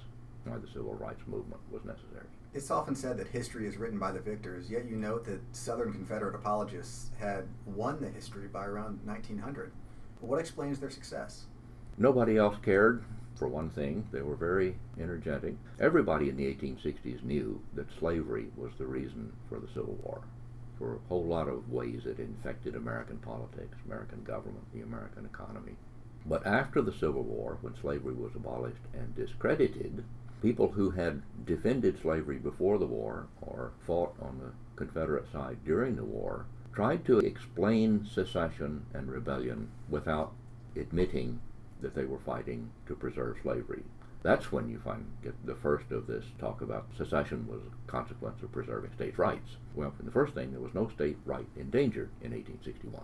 why 0.44 0.56
the 0.58 0.66
civil 0.68 0.94
rights 0.94 1.22
movement 1.26 1.60
was 1.70 1.84
necessary. 1.84 2.26
It's 2.52 2.70
often 2.70 2.96
said 2.96 3.16
that 3.18 3.28
history 3.28 3.66
is 3.66 3.76
written 3.76 3.98
by 3.98 4.10
the 4.10 4.20
victors, 4.20 4.70
yet 4.70 4.88
you 4.88 4.96
note 4.96 5.24
that 5.26 5.40
Southern 5.52 5.92
Confederate 5.92 6.34
apologists 6.34 7.10
had 7.20 7.44
won 7.64 8.00
the 8.00 8.08
history 8.08 8.48
by 8.48 8.64
around 8.64 8.98
1900. 9.04 9.70
What 10.20 10.40
explains 10.40 10.80
their 10.80 10.90
success? 10.90 11.44
Nobody 11.96 12.36
else 12.36 12.56
cared, 12.62 13.04
for 13.40 13.48
one 13.48 13.70
thing. 13.70 14.06
They 14.12 14.20
were 14.20 14.36
very 14.36 14.76
energetic. 15.00 15.54
Everybody 15.80 16.28
in 16.28 16.36
the 16.36 16.44
1860s 16.54 17.24
knew 17.24 17.58
that 17.72 17.86
slavery 17.98 18.48
was 18.54 18.70
the 18.76 18.84
reason 18.84 19.32
for 19.48 19.58
the 19.58 19.68
Civil 19.68 19.98
War. 20.04 20.20
For 20.78 20.96
a 20.96 21.08
whole 21.08 21.24
lot 21.24 21.48
of 21.48 21.72
ways 21.72 22.04
it 22.04 22.18
infected 22.18 22.76
American 22.76 23.16
politics, 23.16 23.78
American 23.86 24.22
government, 24.24 24.70
the 24.74 24.82
American 24.82 25.24
economy. 25.24 25.72
But 26.26 26.46
after 26.46 26.82
the 26.82 26.92
Civil 26.92 27.22
War, 27.22 27.56
when 27.62 27.74
slavery 27.80 28.12
was 28.12 28.34
abolished 28.36 28.84
and 28.92 29.16
discredited, 29.16 30.04
people 30.42 30.72
who 30.72 30.90
had 30.90 31.22
defended 31.46 31.98
slavery 32.02 32.38
before 32.38 32.78
the 32.78 32.86
war 32.86 33.26
or 33.40 33.72
fought 33.86 34.14
on 34.20 34.38
the 34.38 34.52
Confederate 34.76 35.32
side 35.32 35.56
during 35.64 35.96
the 35.96 36.04
war 36.04 36.44
tried 36.74 37.06
to 37.06 37.20
explain 37.20 38.04
secession 38.04 38.84
and 38.92 39.10
rebellion 39.10 39.70
without 39.88 40.32
admitting 40.76 41.40
that 41.82 41.94
they 41.94 42.04
were 42.04 42.18
fighting 42.18 42.70
to 42.86 42.94
preserve 42.94 43.36
slavery. 43.42 43.82
That's 44.22 44.52
when 44.52 44.68
you 44.68 44.78
find 44.80 45.06
get 45.22 45.34
the 45.46 45.54
first 45.54 45.90
of 45.90 46.06
this 46.06 46.24
talk 46.38 46.60
about 46.60 46.86
secession 46.96 47.46
was 47.48 47.62
a 47.62 47.90
consequence 47.90 48.42
of 48.42 48.52
preserving 48.52 48.92
states' 48.94 49.18
rights. 49.18 49.56
Well, 49.74 49.94
in 49.98 50.04
the 50.04 50.12
first 50.12 50.34
thing, 50.34 50.52
there 50.52 50.60
was 50.60 50.74
no 50.74 50.90
state 50.90 51.16
right 51.24 51.48
endangered 51.56 52.10
in 52.20 52.32
1861. 52.32 53.02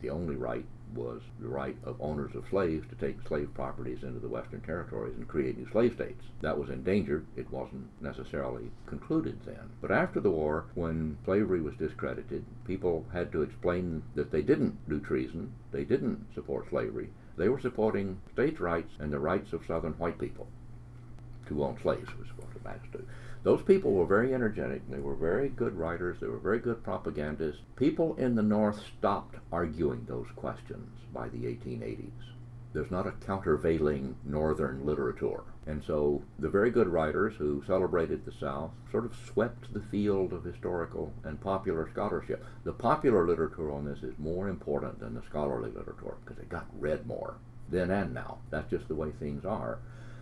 The 0.00 0.10
only 0.10 0.36
right 0.36 0.64
was 0.94 1.20
the 1.40 1.48
right 1.48 1.76
of 1.84 2.00
owners 2.00 2.34
of 2.34 2.48
slaves 2.48 2.88
to 2.88 2.94
take 2.94 3.26
slave 3.26 3.52
properties 3.54 4.02
into 4.02 4.18
the 4.18 4.28
western 4.28 4.60
territories 4.60 5.14
and 5.16 5.28
create 5.28 5.58
new 5.58 5.68
slave 5.70 5.94
states. 5.94 6.24
That 6.40 6.58
was 6.58 6.70
endangered. 6.70 7.26
It 7.36 7.50
wasn't 7.50 7.88
necessarily 8.00 8.70
concluded 8.86 9.40
then. 9.44 9.70
But 9.80 9.90
after 9.90 10.20
the 10.20 10.30
war, 10.30 10.66
when 10.74 11.18
slavery 11.24 11.60
was 11.60 11.76
discredited, 11.76 12.44
people 12.64 13.04
had 13.12 13.30
to 13.32 13.42
explain 13.42 14.02
that 14.14 14.30
they 14.30 14.42
didn't 14.42 14.88
do 14.88 15.00
treason, 15.00 15.52
they 15.70 15.84
didn't 15.84 16.24
support 16.34 16.70
slavery, 16.70 17.10
they 17.40 17.48
were 17.48 17.58
supporting 17.58 18.20
states' 18.34 18.60
rights 18.60 18.92
and 18.98 19.10
the 19.10 19.18
rights 19.18 19.54
of 19.54 19.64
southern 19.66 19.94
white 19.94 20.18
people 20.18 20.46
to 21.48 21.64
own 21.64 21.78
slaves, 21.82 22.08
was 22.18 22.28
what 22.36 22.48
it 22.54 22.60
amounts 22.60 22.86
to. 22.92 23.02
Those 23.42 23.62
people 23.62 23.92
were 23.92 24.04
very 24.04 24.34
energetic. 24.34 24.82
They 24.90 24.98
were 24.98 25.14
very 25.14 25.48
good 25.48 25.74
writers. 25.74 26.18
They 26.20 26.26
were 26.26 26.38
very 26.38 26.58
good 26.58 26.84
propagandists. 26.84 27.62
People 27.76 28.14
in 28.16 28.34
the 28.34 28.42
North 28.42 28.78
stopped 28.98 29.36
arguing 29.50 30.04
those 30.06 30.26
questions 30.36 30.86
by 31.14 31.30
the 31.30 31.46
1880s. 31.46 32.10
There's 32.72 32.90
not 32.90 33.06
a 33.06 33.12
countervailing 33.12 34.16
Northern 34.24 34.86
literature. 34.86 35.42
And 35.66 35.82
so 35.84 36.22
the 36.38 36.48
very 36.48 36.70
good 36.70 36.88
writers 36.88 37.34
who 37.36 37.62
celebrated 37.66 38.24
the 38.24 38.32
South 38.32 38.70
sort 38.90 39.04
of 39.04 39.16
swept 39.26 39.72
the 39.72 39.80
field 39.80 40.32
of 40.32 40.44
historical 40.44 41.12
and 41.24 41.40
popular 41.40 41.88
scholarship. 41.90 42.44
The 42.64 42.72
popular 42.72 43.26
literature 43.26 43.70
on 43.70 43.84
this 43.84 44.02
is 44.02 44.18
more 44.18 44.48
important 44.48 45.00
than 45.00 45.14
the 45.14 45.22
scholarly 45.22 45.70
literature 45.70 46.16
because 46.24 46.38
it 46.38 46.48
got 46.48 46.66
read 46.78 47.06
more 47.06 47.34
then 47.70 47.90
and 47.90 48.12
now. 48.12 48.38
That's 48.50 48.70
just 48.70 48.88
the 48.88 48.94
way 48.94 49.10
things 49.12 49.44
are. 49.44 49.78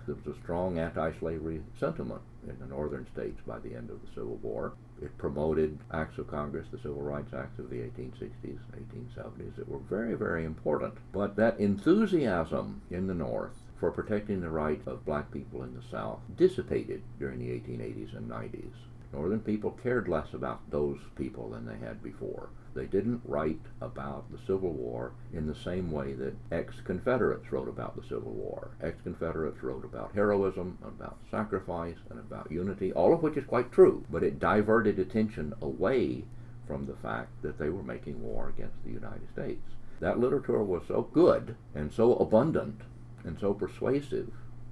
There 0.07 0.15
was 0.15 0.37
a 0.37 0.41
strong 0.43 0.79
anti-slavery 0.79 1.63
sentiment 1.79 2.23
in 2.49 2.59
the 2.59 2.67
northern 2.67 3.07
states 3.13 3.41
by 3.47 3.59
the 3.59 3.75
end 3.75 3.91
of 3.91 4.01
the 4.01 4.09
Civil 4.15 4.37
War. 4.37 4.73
It 5.01 5.17
promoted 5.17 5.79
acts 5.93 6.19
of 6.19 6.27
Congress, 6.27 6.67
the 6.71 6.79
Civil 6.79 7.03
Rights 7.03 7.33
Acts 7.33 7.59
of 7.59 7.71
the 7.71 7.77
1860s, 7.77 8.59
1870s, 8.75 9.55
that 9.57 9.69
were 9.69 9.79
very, 9.79 10.15
very 10.15 10.45
important. 10.45 10.95
But 11.13 11.37
that 11.37 11.61
enthusiasm 11.61 12.83
in 12.91 13.07
the 13.07 13.15
North 13.15 13.63
for 13.79 13.93
protecting 13.93 14.41
the 14.41 14.51
rights 14.51 14.87
of 14.89 15.05
black 15.05 15.31
people 15.31 15.63
in 15.63 15.75
the 15.75 15.83
South 15.89 16.21
dissipated 16.37 17.03
during 17.19 17.39
the 17.39 17.51
1880s 17.51 18.17
and 18.17 18.29
90s. 18.29 18.73
Northern 19.13 19.41
people 19.41 19.71
cared 19.83 20.09
less 20.09 20.35
about 20.35 20.69
those 20.71 20.99
people 21.17 21.51
than 21.51 21.65
they 21.65 21.79
had 21.79 22.03
before. 22.03 22.49
They 22.75 22.87
didn't 22.87 23.23
write 23.25 23.61
about 23.81 24.31
the 24.31 24.39
Civil 24.39 24.73
War 24.73 25.13
in 25.33 25.47
the 25.47 25.55
same 25.55 25.91
way 25.91 26.13
that 26.15 26.37
ex-Confederates 26.53 27.51
wrote 27.51 27.69
about 27.69 27.97
the 27.97 28.07
Civil 28.07 28.33
War. 28.33 28.71
Ex-Confederates 28.81 29.63
wrote 29.63 29.85
about 29.85 30.13
heroism, 30.15 30.79
about 30.85 31.19
sacrifice, 31.31 31.97
and 32.11 32.19
about 32.19 32.53
unity, 32.53 32.93
all 32.93 33.13
of 33.13 33.23
which 33.23 33.37
is 33.37 33.45
quite 33.45 33.73
true, 33.73 34.05
but 34.11 34.23
it 34.23 34.39
diverted 34.39 34.99
attention 34.99 35.55
away 35.63 36.25
from 36.67 36.87
the 36.87 36.97
fact 36.97 37.43
that 37.43 37.59
they 37.59 37.71
were 37.71 37.83
making 37.83 38.23
war 38.23 38.49
against 38.49 38.85
the 38.85 38.93
United 38.93 39.29
States. 39.33 39.75
That 40.01 40.21
literature 40.21 40.63
was 40.63 40.87
so 40.87 41.03
good 41.03 41.57
and 41.75 41.93
so 41.93 42.17
abundant 42.17 42.83
and 43.25 43.39
so 43.39 43.55
persuasive 43.55 44.31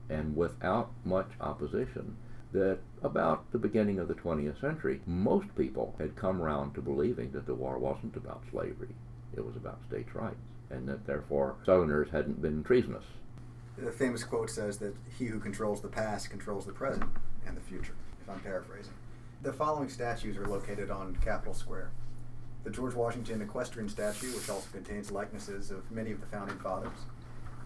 and 0.08 0.36
without 0.36 0.90
much 1.04 1.30
opposition 1.40 2.16
that 2.56 2.78
about 3.02 3.52
the 3.52 3.58
beginning 3.58 3.98
of 3.98 4.08
the 4.08 4.14
20th 4.14 4.60
century, 4.60 5.00
most 5.06 5.54
people 5.56 5.94
had 5.98 6.16
come 6.16 6.40
round 6.40 6.74
to 6.74 6.80
believing 6.80 7.30
that 7.32 7.46
the 7.46 7.54
war 7.54 7.78
wasn't 7.78 8.16
about 8.16 8.42
slavery, 8.50 8.94
it 9.36 9.44
was 9.44 9.56
about 9.56 9.78
states' 9.86 10.14
rights, 10.14 10.40
and 10.70 10.88
that 10.88 11.06
therefore 11.06 11.56
Southerners 11.66 12.08
hadn't 12.10 12.40
been 12.40 12.64
treasonous. 12.64 13.04
The 13.76 13.92
famous 13.92 14.24
quote 14.24 14.48
says 14.48 14.78
that 14.78 14.96
he 15.18 15.26
who 15.26 15.38
controls 15.38 15.82
the 15.82 15.88
past 15.88 16.30
controls 16.30 16.64
the 16.64 16.72
present 16.72 17.10
and 17.46 17.54
the 17.54 17.60
future, 17.60 17.94
if 18.22 18.30
I'm 18.30 18.40
paraphrasing. 18.40 18.94
The 19.42 19.52
following 19.52 19.90
statues 19.90 20.38
are 20.38 20.46
located 20.46 20.90
on 20.90 21.16
Capitol 21.16 21.52
Square. 21.52 21.90
The 22.64 22.70
George 22.70 22.94
Washington 22.94 23.42
equestrian 23.42 23.90
statue, 23.90 24.34
which 24.34 24.48
also 24.48 24.68
contains 24.72 25.12
likenesses 25.12 25.70
of 25.70 25.90
many 25.92 26.10
of 26.10 26.22
the 26.22 26.26
founding 26.26 26.58
fathers. 26.58 27.04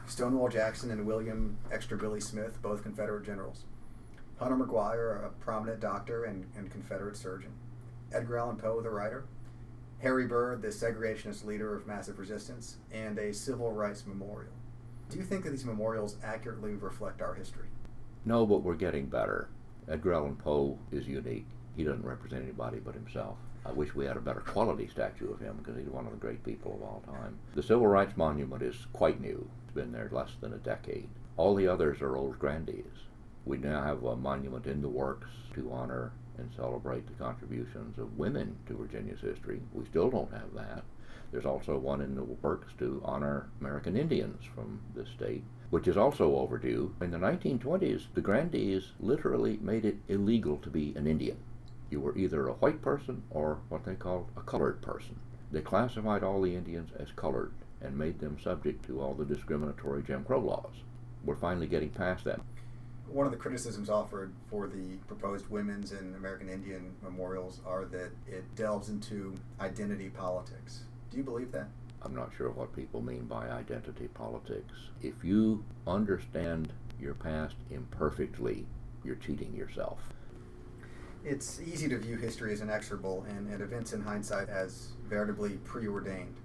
Stonewall 0.09 0.49
Jackson 0.49 0.91
and 0.91 1.07
William 1.07 1.57
Extra 1.71 1.97
Billy 1.97 2.21
Smith, 2.21 2.61
both 2.61 2.83
Confederate 2.83 3.25
generals. 3.25 3.63
Hunter 4.41 4.57
McGuire, 4.57 5.23
a 5.23 5.29
prominent 5.41 5.81
doctor 5.81 6.25
and, 6.25 6.47
and 6.57 6.71
Confederate 6.71 7.19
surgeon, 7.19 7.53
Edgar 8.11 8.39
Allan 8.39 8.57
Poe, 8.57 8.81
the 8.81 8.89
writer, 8.89 9.25
Harry 9.99 10.27
Byrd, 10.27 10.63
the 10.63 10.69
segregationist 10.69 11.45
leader 11.45 11.77
of 11.77 11.87
massive 11.87 12.19
resistance, 12.19 12.79
and 12.91 13.19
a 13.19 13.35
civil 13.35 13.71
rights 13.71 14.07
memorial. 14.07 14.55
Do 15.11 15.19
you 15.19 15.25
think 15.25 15.45
that 15.45 15.51
these 15.51 15.67
memorials 15.67 16.17
accurately 16.25 16.73
reflect 16.73 17.21
our 17.21 17.35
history? 17.35 17.67
No, 18.25 18.47
but 18.47 18.63
we're 18.63 18.77
getting 18.77 19.07
better. 19.07 19.51
Edgar 19.87 20.15
Allan 20.15 20.37
Poe 20.37 20.79
is 20.91 21.07
unique. 21.07 21.47
He 21.77 21.85
doesn't 21.85 22.07
represent 22.07 22.43
anybody 22.43 22.79
but 22.79 22.95
himself. 22.95 23.37
I 23.67 23.73
wish 23.73 23.95
we 23.95 24.07
had 24.07 24.17
a 24.17 24.21
better 24.21 24.41
quality 24.41 24.89
statue 24.89 25.31
of 25.31 25.41
him 25.41 25.59
because 25.59 25.77
he's 25.77 25.93
one 25.93 26.07
of 26.07 26.13
the 26.13 26.19
great 26.19 26.43
people 26.45 26.77
of 26.77 26.83
all 26.83 27.03
time. 27.05 27.37
The 27.55 27.63
Civil 27.63 27.89
Rights 27.89 28.17
Monument 28.17 28.63
is 28.63 28.87
quite 28.95 29.21
new. 29.21 29.51
It's 29.65 29.75
been 29.75 29.93
there 29.93 30.09
less 30.11 30.31
than 30.41 30.55
a 30.55 30.59
decade. 30.59 31.11
All 31.37 31.55
the 31.55 31.69
others 31.69 32.01
are 32.01 32.17
old 32.17 32.39
grandees. 32.39 33.10
We 33.51 33.59
now 33.59 33.83
have 33.83 34.05
a 34.05 34.15
monument 34.15 34.69
in 34.69 34.81
the 34.81 34.89
works 34.89 35.27
to 35.55 35.73
honor 35.73 36.13
and 36.39 36.49
celebrate 36.55 37.09
the 37.09 37.25
contributions 37.25 37.99
of 37.99 38.17
women 38.17 38.57
to 38.69 38.77
Virginia's 38.77 39.23
history. 39.23 39.61
We 39.73 39.87
still 39.87 40.09
don't 40.09 40.33
have 40.33 40.55
that. 40.55 40.85
There's 41.33 41.47
also 41.47 41.77
one 41.77 42.01
in 42.01 42.15
the 42.15 42.23
works 42.23 42.73
to 42.79 43.03
honor 43.05 43.49
American 43.61 43.97
Indians 43.97 44.45
from 44.55 44.79
this 44.95 45.09
state, 45.09 45.43
which 45.71 45.89
is 45.89 45.97
also 45.97 46.37
overdue. 46.37 46.95
In 47.01 47.11
the 47.11 47.19
1920s, 47.19 48.05
the 48.15 48.21
grandees 48.21 48.93
literally 49.01 49.59
made 49.61 49.85
it 49.85 49.99
illegal 50.07 50.59
to 50.59 50.71
be 50.71 50.95
an 50.95 51.09
Indian. 51.09 51.39
You 51.91 51.99
were 51.99 52.17
either 52.17 52.47
a 52.47 52.53
white 52.53 52.81
person 52.81 53.25
or 53.31 53.59
what 53.69 53.85
they 53.85 53.97
called 53.97 54.29
a 54.37 54.43
colored 54.43 54.81
person. 54.81 55.17
They 55.51 55.61
classified 55.61 56.23
all 56.23 56.41
the 56.41 56.55
Indians 56.55 56.93
as 57.01 57.11
colored 57.17 57.51
and 57.81 57.99
made 57.99 58.21
them 58.21 58.39
subject 58.41 58.85
to 58.87 59.01
all 59.01 59.15
the 59.15 59.25
discriminatory 59.25 60.05
Jim 60.05 60.23
Crow 60.25 60.39
laws. 60.39 60.85
We're 61.25 61.35
finally 61.35 61.67
getting 61.67 61.91
past 61.91 62.23
that. 62.27 62.39
One 63.13 63.27
of 63.27 63.33
the 63.33 63.39
criticisms 63.39 63.91
offered 63.91 64.33
for 64.49 64.69
the 64.69 64.97
proposed 65.09 65.49
women's 65.51 65.91
and 65.91 66.15
American 66.15 66.49
Indian 66.49 66.95
memorials 67.03 67.61
are 67.67 67.85
that 67.87 68.13
it 68.29 68.45
delves 68.55 68.89
into 68.89 69.35
identity 69.61 70.11
politics. 70.11 70.85
Do 71.11 71.17
you 71.17 71.25
believe 71.25 71.51
that? 71.51 71.67
I'm 72.03 72.15
not 72.15 72.31
sure 72.37 72.51
what 72.51 72.75
people 72.75 73.03
mean 73.03 73.25
by 73.25 73.49
identity 73.51 74.07
politics. 74.15 74.73
If 75.03 75.25
you 75.25 75.65
understand 75.89 76.73
your 77.01 77.15
past 77.15 77.57
imperfectly, 77.69 78.65
you're 79.03 79.17
cheating 79.17 79.57
yourself. 79.57 79.99
It's 81.25 81.61
easy 81.61 81.89
to 81.89 81.99
view 81.99 82.17
history 82.17 82.53
as 82.53 82.61
inexorable 82.61 83.27
and, 83.29 83.53
and 83.53 83.61
events 83.61 83.93
in 83.93 84.03
hindsight 84.03 84.49
as 84.49 84.93
veritably 85.09 85.59
preordained. 85.65 86.37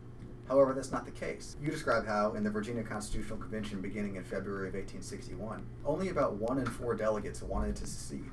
However, 0.47 0.73
that's 0.73 0.91
not 0.91 1.05
the 1.05 1.11
case. 1.11 1.55
You 1.61 1.71
describe 1.71 2.05
how, 2.05 2.33
in 2.33 2.43
the 2.43 2.51
Virginia 2.51 2.83
Constitutional 2.83 3.39
Convention 3.39 3.81
beginning 3.81 4.15
in 4.15 4.23
February 4.23 4.67
of 4.67 4.75
1861, 4.75 5.65
only 5.85 6.09
about 6.09 6.35
one 6.35 6.59
in 6.59 6.65
four 6.65 6.93
delegates 6.95 7.41
wanted 7.41 7.75
to 7.77 7.87
secede. 7.87 8.29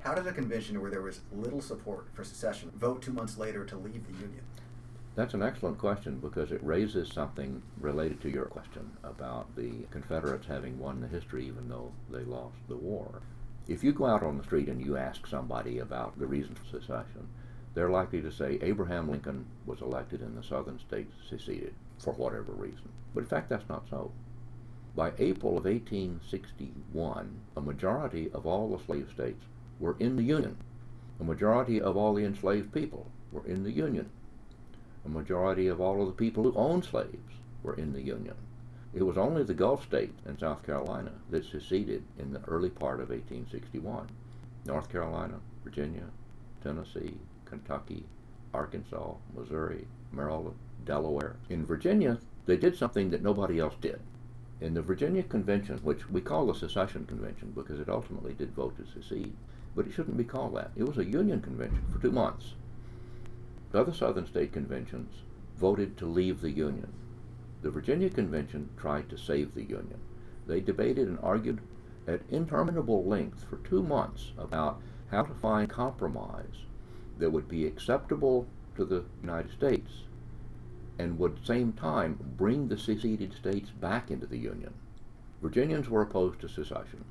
How 0.00 0.12
did 0.14 0.26
a 0.26 0.32
convention 0.32 0.82
where 0.82 0.90
there 0.90 1.00
was 1.00 1.20
little 1.32 1.62
support 1.62 2.08
for 2.12 2.24
secession 2.24 2.70
vote 2.76 3.00
two 3.00 3.12
months 3.12 3.38
later 3.38 3.64
to 3.64 3.76
leave 3.76 4.06
the 4.06 4.12
Union? 4.12 4.42
That's 5.14 5.32
an 5.32 5.42
excellent 5.42 5.78
question 5.78 6.18
because 6.18 6.52
it 6.52 6.62
raises 6.62 7.10
something 7.10 7.62
related 7.80 8.20
to 8.22 8.30
your 8.30 8.46
question 8.46 8.90
about 9.02 9.54
the 9.56 9.86
Confederates 9.90 10.46
having 10.46 10.78
won 10.78 11.00
the 11.00 11.06
history 11.06 11.46
even 11.46 11.68
though 11.68 11.92
they 12.10 12.24
lost 12.24 12.56
the 12.68 12.76
war. 12.76 13.22
If 13.66 13.82
you 13.82 13.92
go 13.92 14.04
out 14.04 14.22
on 14.22 14.36
the 14.36 14.44
street 14.44 14.68
and 14.68 14.84
you 14.84 14.98
ask 14.98 15.26
somebody 15.26 15.78
about 15.78 16.18
the 16.18 16.26
reason 16.26 16.54
for 16.54 16.66
secession, 16.66 17.28
they're 17.74 17.90
likely 17.90 18.22
to 18.22 18.30
say 18.30 18.58
Abraham 18.62 19.10
Lincoln 19.10 19.46
was 19.66 19.80
elected 19.80 20.20
and 20.20 20.36
the 20.36 20.42
southern 20.42 20.78
states 20.78 21.14
seceded 21.28 21.74
for 21.98 22.12
whatever 22.14 22.52
reason. 22.52 22.88
But 23.14 23.20
in 23.20 23.26
fact, 23.26 23.48
that's 23.48 23.68
not 23.68 23.88
so. 23.90 24.12
By 24.94 25.12
April 25.18 25.58
of 25.58 25.64
1861, 25.64 27.40
a 27.56 27.60
majority 27.60 28.30
of 28.30 28.46
all 28.46 28.68
the 28.68 28.84
slave 28.84 29.10
states 29.12 29.44
were 29.80 29.96
in 29.98 30.14
the 30.14 30.22
Union. 30.22 30.56
A 31.20 31.24
majority 31.24 31.80
of 31.80 31.96
all 31.96 32.14
the 32.14 32.24
enslaved 32.24 32.72
people 32.72 33.10
were 33.32 33.44
in 33.46 33.64
the 33.64 33.72
Union. 33.72 34.08
A 35.04 35.08
majority 35.08 35.66
of 35.66 35.80
all 35.80 36.00
of 36.00 36.06
the 36.06 36.12
people 36.12 36.44
who 36.44 36.54
owned 36.54 36.84
slaves 36.84 37.34
were 37.64 37.74
in 37.74 37.92
the 37.92 38.02
Union. 38.02 38.36
It 38.94 39.02
was 39.02 39.18
only 39.18 39.42
the 39.42 39.54
Gulf 39.54 39.82
states 39.82 40.20
and 40.24 40.38
South 40.38 40.64
Carolina 40.64 41.10
that 41.30 41.44
seceded 41.44 42.04
in 42.16 42.32
the 42.32 42.44
early 42.46 42.70
part 42.70 43.00
of 43.00 43.10
1861. 43.10 44.08
North 44.64 44.88
Carolina, 44.90 45.40
Virginia, 45.64 46.04
Tennessee, 46.62 47.18
Kentucky, 47.54 48.04
Arkansas, 48.52 49.14
Missouri, 49.32 49.86
Maryland, 50.10 50.56
Delaware. 50.84 51.36
In 51.48 51.64
Virginia, 51.64 52.18
they 52.46 52.56
did 52.56 52.76
something 52.76 53.10
that 53.10 53.22
nobody 53.22 53.60
else 53.60 53.76
did. 53.80 54.00
In 54.60 54.74
the 54.74 54.82
Virginia 54.82 55.22
Convention, 55.22 55.78
which 55.84 56.10
we 56.10 56.20
call 56.20 56.46
the 56.46 56.54
Secession 56.54 57.06
Convention 57.06 57.52
because 57.54 57.78
it 57.78 57.88
ultimately 57.88 58.32
did 58.32 58.54
vote 58.54 58.76
to 58.76 58.86
secede, 58.86 59.34
but 59.76 59.86
it 59.86 59.92
shouldn't 59.92 60.16
be 60.16 60.24
called 60.24 60.56
that. 60.56 60.72
It 60.74 60.82
was 60.82 60.98
a 60.98 61.04
Union 61.04 61.40
convention 61.40 61.84
for 61.92 62.00
two 62.00 62.10
months. 62.10 62.54
The 63.70 63.80
other 63.80 63.92
Southern 63.92 64.26
state 64.26 64.52
conventions 64.52 65.22
voted 65.56 65.96
to 65.98 66.06
leave 66.06 66.40
the 66.40 66.50
Union. 66.50 66.92
The 67.62 67.70
Virginia 67.70 68.10
Convention 68.10 68.70
tried 68.76 69.08
to 69.10 69.16
save 69.16 69.54
the 69.54 69.62
Union. 69.62 70.00
They 70.46 70.60
debated 70.60 71.06
and 71.06 71.20
argued 71.22 71.60
at 72.06 72.22
interminable 72.30 73.04
length 73.04 73.44
for 73.48 73.58
two 73.58 73.82
months 73.82 74.32
about 74.36 74.80
how 75.10 75.22
to 75.22 75.34
find 75.34 75.70
compromise 75.70 76.66
that 77.18 77.30
would 77.30 77.48
be 77.48 77.66
acceptable 77.66 78.46
to 78.76 78.84
the 78.84 79.04
United 79.22 79.52
States 79.52 79.90
and 80.98 81.18
would 81.18 81.32
at 81.32 81.40
the 81.40 81.46
same 81.46 81.72
time 81.72 82.18
bring 82.36 82.68
the 82.68 82.78
seceded 82.78 83.34
states 83.34 83.70
back 83.70 84.10
into 84.10 84.26
the 84.26 84.38
Union. 84.38 84.72
Virginians 85.42 85.88
were 85.88 86.02
opposed 86.02 86.40
to 86.40 86.48
secession. 86.48 87.04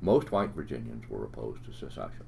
Most 0.00 0.32
white 0.32 0.50
Virginians 0.50 1.08
were 1.08 1.24
opposed 1.24 1.64
to 1.64 1.72
secession. 1.72 2.24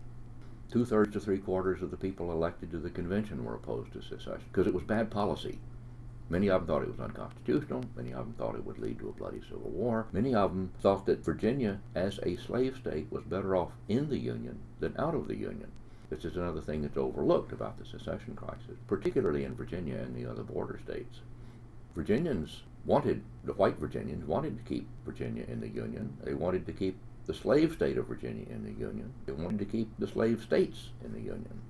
Two 0.70 0.84
thirds 0.84 1.12
to 1.12 1.20
three 1.20 1.38
quarters 1.38 1.82
of 1.82 1.90
the 1.90 1.96
people 1.96 2.32
elected 2.32 2.70
to 2.70 2.78
the 2.78 2.90
convention 2.90 3.44
were 3.44 3.54
opposed 3.54 3.92
to 3.92 4.02
secession 4.02 4.44
because 4.48 4.66
it 4.66 4.74
was 4.74 4.84
bad 4.84 5.10
policy. 5.10 5.58
Many 6.28 6.50
of 6.50 6.62
them 6.62 6.66
thought 6.66 6.82
it 6.82 6.90
was 6.90 6.98
unconstitutional. 6.98 7.84
Many 7.94 8.12
of 8.12 8.24
them 8.24 8.34
thought 8.36 8.56
it 8.56 8.64
would 8.64 8.78
lead 8.78 8.98
to 8.98 9.08
a 9.08 9.12
bloody 9.12 9.40
civil 9.42 9.70
war. 9.70 10.06
Many 10.12 10.34
of 10.34 10.50
them 10.50 10.72
thought 10.80 11.06
that 11.06 11.24
Virginia, 11.24 11.80
as 11.94 12.18
a 12.24 12.36
slave 12.36 12.76
state, 12.76 13.06
was 13.10 13.22
better 13.24 13.54
off 13.54 13.72
in 13.88 14.08
the 14.08 14.18
Union 14.18 14.58
than 14.80 14.96
out 14.98 15.14
of 15.14 15.28
the 15.28 15.36
Union. 15.36 15.70
This 16.08 16.24
is 16.24 16.36
another 16.36 16.60
thing 16.60 16.82
that's 16.82 16.96
overlooked 16.96 17.52
about 17.52 17.78
the 17.78 17.84
secession 17.84 18.36
crisis, 18.36 18.78
particularly 18.86 19.44
in 19.44 19.54
Virginia 19.54 19.96
and 19.96 20.14
the 20.14 20.30
other 20.30 20.44
border 20.44 20.78
states. 20.84 21.20
Virginians 21.94 22.62
wanted, 22.84 23.24
the 23.44 23.54
white 23.54 23.78
Virginians 23.78 24.24
wanted 24.24 24.56
to 24.56 24.62
keep 24.62 24.86
Virginia 25.04 25.44
in 25.48 25.60
the 25.60 25.68
Union. 25.68 26.16
They 26.22 26.34
wanted 26.34 26.66
to 26.66 26.72
keep 26.72 26.98
the 27.26 27.34
slave 27.34 27.72
state 27.72 27.98
of 27.98 28.06
Virginia 28.06 28.46
in 28.48 28.62
the 28.62 28.78
Union. 28.80 29.12
They 29.24 29.32
wanted 29.32 29.58
to 29.58 29.64
keep 29.64 29.90
the 29.98 30.06
slave 30.06 30.42
states 30.42 30.90
in 31.04 31.12
the 31.12 31.20
Union. 31.20 31.60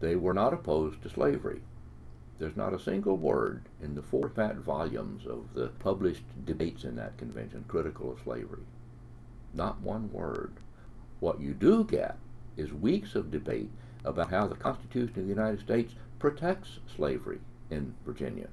They 0.00 0.16
were 0.16 0.34
not 0.34 0.52
opposed 0.52 1.02
to 1.02 1.08
slavery. 1.08 1.62
There's 2.38 2.56
not 2.56 2.74
a 2.74 2.80
single 2.80 3.16
word 3.16 3.68
in 3.80 3.94
the 3.94 4.02
four 4.02 4.28
fat 4.28 4.56
volumes 4.56 5.26
of 5.26 5.54
the 5.54 5.68
published 5.78 6.24
debates 6.44 6.84
in 6.84 6.96
that 6.96 7.16
convention 7.16 7.64
critical 7.68 8.10
of 8.10 8.20
slavery. 8.20 8.64
Not 9.54 9.80
one 9.80 10.12
word. 10.12 10.54
What 11.20 11.40
you 11.40 11.54
do 11.54 11.84
get 11.84 12.18
is 12.56 12.72
weeks 12.72 13.14
of 13.14 13.30
debate 13.30 13.70
about 14.04 14.30
how 14.30 14.46
the 14.46 14.54
Constitution 14.54 15.20
of 15.20 15.24
the 15.24 15.34
United 15.34 15.60
States 15.60 15.94
protects 16.18 16.78
slavery 16.94 17.40
in 17.70 17.94
Virginia 18.04 18.48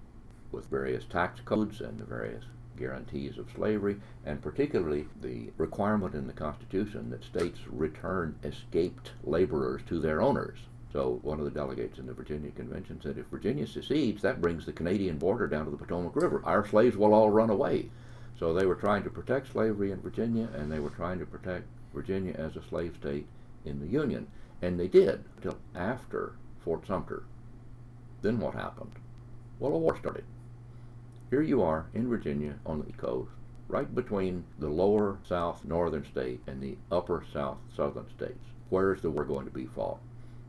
with 0.51 0.69
various 0.69 1.05
tax 1.05 1.39
codes 1.41 1.81
and 1.81 1.99
the 1.99 2.03
various 2.03 2.43
guarantees 2.77 3.37
of 3.37 3.49
slavery, 3.55 3.97
and 4.25 4.41
particularly 4.41 5.05
the 5.21 5.51
requirement 5.57 6.15
in 6.15 6.27
the 6.27 6.33
Constitution 6.33 7.09
that 7.09 7.23
states 7.23 7.59
return 7.67 8.35
escaped 8.43 9.11
laborers 9.23 9.81
to 9.87 9.99
their 9.99 10.21
owners. 10.21 10.57
So 10.91 11.19
one 11.23 11.39
of 11.39 11.45
the 11.45 11.51
delegates 11.51 11.97
in 11.97 12.05
the 12.05 12.13
Virginia 12.13 12.51
Convention 12.51 12.99
said, 13.01 13.17
if 13.17 13.25
Virginia 13.27 13.65
secedes, 13.65 14.21
that 14.21 14.41
brings 14.41 14.65
the 14.65 14.73
Canadian 14.73 15.17
border 15.17 15.47
down 15.47 15.65
to 15.65 15.71
the 15.71 15.77
Potomac 15.77 16.15
River. 16.15 16.41
Our 16.45 16.67
slaves 16.67 16.95
will 16.95 17.13
all 17.13 17.31
run 17.31 17.49
away. 17.49 17.89
So 18.39 18.53
they 18.53 18.65
were 18.65 18.75
trying 18.75 19.03
to 19.03 19.09
protect 19.09 19.51
slavery 19.51 19.91
in 19.91 20.01
Virginia, 20.01 20.49
and 20.55 20.71
they 20.71 20.79
were 20.79 20.89
trying 20.89 21.19
to 21.19 21.25
protect 21.25 21.65
Virginia 21.93 22.33
as 22.37 22.55
a 22.55 22.63
slave 22.63 22.95
state 22.99 23.25
in 23.65 23.79
the 23.79 23.87
Union. 23.87 24.27
And 24.61 24.79
they 24.79 24.87
did 24.87 25.23
until 25.37 25.57
after 25.75 26.33
Fort 26.63 26.87
Sumter. 26.87 27.23
Then 28.21 28.39
what 28.39 28.53
happened? 28.53 28.93
Well, 29.59 29.73
a 29.73 29.77
war 29.77 29.97
started. 29.97 30.23
Here 31.29 31.41
you 31.41 31.61
are 31.61 31.87
in 31.93 32.07
Virginia 32.07 32.59
on 32.65 32.79
the 32.79 32.93
coast, 32.93 33.31
right 33.67 33.93
between 33.93 34.45
the 34.59 34.69
lower 34.69 35.17
south 35.27 35.65
northern 35.65 36.05
state 36.05 36.41
and 36.47 36.61
the 36.61 36.77
upper 36.91 37.25
south 37.33 37.57
southern 37.75 38.09
states. 38.15 38.45
Where 38.69 38.93
is 38.93 39.01
the 39.01 39.09
war 39.09 39.25
going 39.25 39.45
to 39.45 39.51
be 39.51 39.65
fought? 39.65 39.99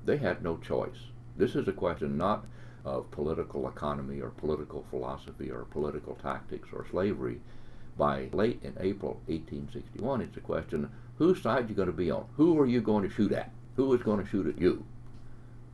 They 0.04 0.18
had 0.18 0.42
no 0.42 0.58
choice. 0.58 1.08
This 1.36 1.56
is 1.56 1.66
a 1.66 1.72
question 1.72 2.16
not 2.16 2.46
of 2.84 3.10
political 3.10 3.66
economy 3.66 4.20
or 4.20 4.30
political 4.30 4.84
philosophy 4.90 5.50
or 5.50 5.64
political 5.64 6.14
tactics 6.16 6.68
or 6.72 6.86
slavery. 6.90 7.40
By 7.96 8.28
late 8.32 8.60
in 8.62 8.76
April 8.78 9.20
1861, 9.26 10.20
it's 10.20 10.36
a 10.36 10.40
question 10.40 10.90
whose 11.18 11.42
side 11.42 11.68
you 11.68 11.74
going 11.74 11.86
to 11.86 11.92
be 11.92 12.10
on? 12.10 12.26
Who 12.36 12.58
are 12.58 12.66
you 12.66 12.80
going 12.80 13.08
to 13.08 13.14
shoot 13.14 13.32
at? 13.32 13.50
Who 13.76 13.92
is 13.94 14.02
going 14.02 14.22
to 14.22 14.28
shoot 14.28 14.46
at 14.46 14.60
you? 14.60 14.84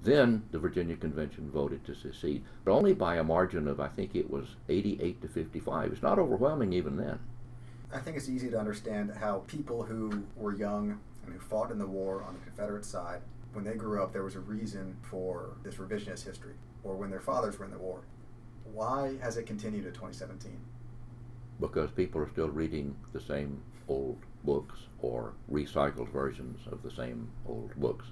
Then 0.03 0.45
the 0.51 0.59
Virginia 0.59 0.97
Convention 0.97 1.51
voted 1.51 1.85
to 1.85 1.95
secede, 1.95 2.43
but 2.65 2.73
only 2.73 2.95
by 2.95 3.17
a 3.17 3.25
margin 3.25 3.69
of, 3.69 3.81
I 3.81 3.89
think 3.89 4.15
it 4.15 4.31
was 4.31 4.57
88 4.69 5.21
to 5.23 5.29
55. 5.29 5.93
It's 5.93 6.03
not 6.03 6.19
overwhelming 6.19 6.73
even 6.73 6.97
then. 6.97 7.19
I 7.93 7.99
think 7.99 8.17
it's 8.17 8.29
easy 8.29 8.51
to 8.51 8.59
understand 8.59 9.13
how 9.21 9.43
people 9.47 9.83
who 9.83 10.25
were 10.37 10.55
young 10.55 10.99
and 11.25 11.35
who 11.35 11.41
fought 11.41 11.71
in 11.71 11.79
the 11.79 11.87
war 11.87 12.23
on 12.23 12.35
the 12.35 12.41
Confederate 12.41 12.85
side 12.85 13.21
when 13.53 13.65
they 13.65 13.75
grew 13.75 14.03
up, 14.03 14.13
there 14.13 14.23
was 14.23 14.37
a 14.37 14.41
reason 14.41 14.97
for 15.03 15.57
this 15.63 15.77
revisionist 15.77 16.25
history, 16.25 16.55
or 16.85 16.97
when 16.97 17.11
their 17.11 17.21
fathers 17.21 17.59
were 17.59 17.65
in 17.65 17.71
the 17.71 17.79
war. 17.79 18.03
Why 18.73 19.17
has 19.21 19.37
it 19.37 19.47
continued 19.47 19.85
to 19.85 19.91
2017? 19.91 20.57
Because 21.59 21.91
people 21.91 22.21
are 22.21 22.29
still 22.29 22.49
reading 22.49 22.95
the 23.13 23.21
same 23.21 23.61
old 23.89 24.19
books 24.45 24.81
or 25.01 25.33
recycled 25.51 26.09
versions 26.11 26.67
of 26.71 26.83
the 26.83 26.91
same 26.91 27.29
old 27.47 27.75
books. 27.77 28.07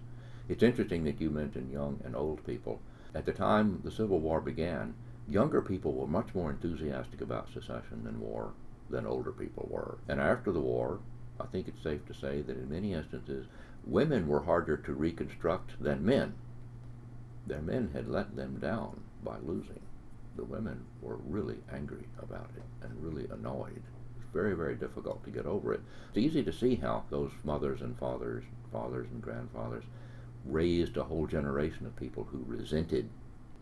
It's 0.48 0.62
interesting 0.62 1.04
that 1.04 1.20
you 1.20 1.30
mentioned 1.30 1.70
young 1.72 2.00
and 2.04 2.16
old 2.16 2.44
people. 2.46 2.80
At 3.14 3.26
the 3.26 3.32
time 3.32 3.80
the 3.84 3.90
Civil 3.90 4.20
War 4.20 4.40
began, 4.40 4.94
younger 5.28 5.60
people 5.60 5.92
were 5.92 6.06
much 6.06 6.34
more 6.34 6.50
enthusiastic 6.50 7.20
about 7.20 7.52
secession 7.52 8.04
and 8.06 8.20
war 8.20 8.52
than 8.88 9.06
older 9.06 9.32
people 9.32 9.68
were. 9.70 9.98
And 10.08 10.20
after 10.20 10.52
the 10.52 10.60
war, 10.60 11.00
I 11.40 11.44
think 11.46 11.68
it's 11.68 11.82
safe 11.82 12.04
to 12.06 12.14
say 12.14 12.40
that 12.42 12.56
in 12.56 12.70
many 12.70 12.94
instances, 12.94 13.46
women 13.86 14.26
were 14.26 14.42
harder 14.42 14.76
to 14.78 14.92
reconstruct 14.94 15.82
than 15.82 16.04
men. 16.04 16.34
Their 17.46 17.62
men 17.62 17.90
had 17.92 18.08
let 18.08 18.36
them 18.36 18.58
down 18.58 19.02
by 19.22 19.36
losing. 19.38 19.80
the 20.38 20.44
women 20.44 20.84
were 21.02 21.16
really 21.26 21.56
angry 21.72 22.04
about 22.22 22.48
it 22.56 22.62
and 22.82 23.02
really 23.02 23.26
annoyed. 23.30 23.82
Very, 24.38 24.54
very 24.54 24.76
difficult 24.76 25.24
to 25.24 25.32
get 25.32 25.46
over 25.46 25.74
it. 25.74 25.80
It's 26.10 26.18
easy 26.18 26.44
to 26.44 26.52
see 26.52 26.76
how 26.76 27.02
those 27.10 27.32
mothers 27.42 27.82
and 27.82 27.98
fathers, 27.98 28.44
fathers 28.70 29.08
and 29.10 29.20
grandfathers, 29.20 29.82
raised 30.44 30.96
a 30.96 31.02
whole 31.02 31.26
generation 31.26 31.86
of 31.86 31.96
people 31.96 32.22
who 32.22 32.44
resented 32.46 33.10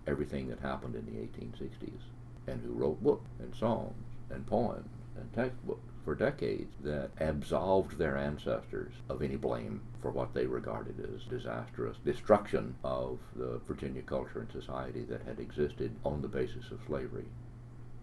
everything 0.07 0.49
that 0.49 0.61
happened 0.61 0.95
in 0.95 1.07
the 1.07 1.13
1860s 1.13 2.03
and 2.47 2.61
who 2.61 2.75
wrote 2.75 3.03
books 3.03 3.31
and 3.39 3.55
songs 3.55 4.05
and 4.29 4.47
poems 4.47 4.91
and 5.17 5.33
textbooks 5.33 5.89
for 6.05 6.15
decades 6.15 6.75
that 6.85 7.11
absolved 7.21 7.97
their 7.97 8.19
ancestors 8.19 8.93
of 9.09 9.23
any 9.23 9.37
blame 9.37 9.81
for 10.03 10.11
what 10.11 10.35
they 10.35 10.45
regarded 10.45 11.01
as 11.01 11.23
disastrous 11.23 11.97
destruction 12.05 12.75
of 12.85 13.19
the 13.35 13.63
Virginia 13.67 14.03
culture 14.03 14.41
and 14.41 14.53
society 14.53 15.05
that 15.05 15.23
had 15.23 15.41
existed 15.41 15.97
on 16.05 16.21
the 16.21 16.29
basis 16.29 16.71
of 16.71 16.81
slavery. 16.87 17.25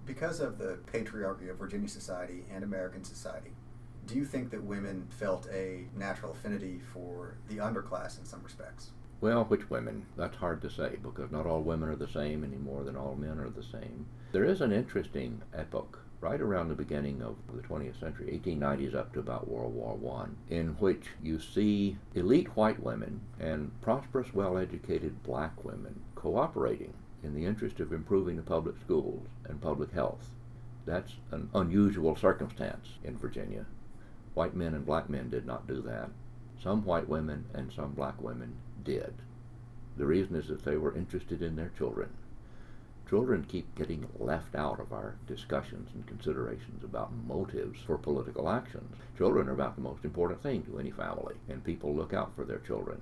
Because 0.05 0.41
of 0.41 0.57
the 0.57 0.79
patriarchy 0.91 1.49
of 1.49 1.57
Virginia 1.57 1.87
society 1.87 2.43
and 2.53 2.63
American 2.63 3.03
society, 3.03 3.51
do 4.05 4.15
you 4.15 4.25
think 4.25 4.51
that 4.51 4.63
women 4.63 5.07
felt 5.09 5.47
a 5.51 5.85
natural 5.95 6.33
affinity 6.33 6.81
for 6.93 7.37
the 7.47 7.57
underclass 7.57 8.19
in 8.19 8.25
some 8.25 8.43
respects? 8.43 8.91
Well, 9.21 9.45
which 9.45 9.69
women? 9.69 10.05
That's 10.17 10.35
hard 10.35 10.61
to 10.63 10.69
say 10.69 10.97
because 11.01 11.31
not 11.31 11.45
all 11.45 11.61
women 11.61 11.87
are 11.87 11.95
the 11.95 12.09
same 12.09 12.43
any 12.43 12.57
more 12.57 12.83
than 12.83 12.97
all 12.97 13.15
men 13.15 13.39
are 13.39 13.49
the 13.49 13.63
same. 13.63 14.05
There 14.33 14.43
is 14.43 14.59
an 14.59 14.73
interesting 14.73 15.41
epoch 15.53 15.99
right 16.19 16.41
around 16.41 16.67
the 16.67 16.75
beginning 16.75 17.21
of 17.21 17.37
the 17.53 17.61
20th 17.61 17.99
century, 17.99 18.41
1890s 18.45 18.95
up 18.95 19.13
to 19.13 19.19
about 19.19 19.47
World 19.47 19.73
War 19.73 19.95
One, 19.95 20.35
in 20.49 20.69
which 20.79 21.07
you 21.21 21.39
see 21.39 21.97
elite 22.13 22.55
white 22.57 22.81
women 22.81 23.21
and 23.39 23.71
prosperous, 23.81 24.33
well-educated 24.33 25.23
black 25.23 25.63
women 25.63 26.01
cooperating 26.15 26.93
in 27.23 27.33
the 27.33 27.45
interest 27.45 27.79
of 27.79 27.93
improving 27.93 28.35
the 28.35 28.43
public 28.43 28.75
schools 28.83 29.27
and 29.45 29.61
public 29.61 29.91
health. 29.91 30.29
That's 30.85 31.13
an 31.31 31.49
unusual 31.53 32.15
circumstance 32.15 32.87
in 33.03 33.17
Virginia. 33.17 33.65
White 34.33 34.55
men 34.55 34.73
and 34.73 34.85
black 34.85 35.09
men 35.09 35.29
did 35.29 35.45
not 35.45 35.67
do 35.67 35.81
that. 35.81 36.09
Some 36.61 36.85
white 36.85 37.07
women 37.07 37.45
and 37.53 37.71
some 37.71 37.91
black 37.91 38.21
women 38.21 38.55
did. 38.83 39.13
The 39.97 40.05
reason 40.05 40.35
is 40.35 40.47
that 40.47 40.65
they 40.65 40.77
were 40.77 40.95
interested 40.95 41.41
in 41.41 41.55
their 41.55 41.71
children 41.77 42.09
Children 43.13 43.43
keep 43.43 43.75
getting 43.75 44.07
left 44.17 44.55
out 44.55 44.79
of 44.79 44.91
our 44.91 45.13
discussions 45.27 45.89
and 45.93 46.07
considerations 46.07 46.83
about 46.83 47.13
motives 47.27 47.79
for 47.81 47.97
political 47.97 48.49
actions. 48.49 48.95
Children 49.17 49.49
are 49.49 49.53
about 49.53 49.75
the 49.75 49.83
most 49.83 50.03
important 50.03 50.41
thing 50.41 50.63
to 50.63 50.79
any 50.79 50.89
family, 50.89 51.35
and 51.47 51.63
people 51.63 51.93
look 51.93 52.11
out 52.11 52.35
for 52.35 52.43
their 52.43 52.57
children. 52.57 53.01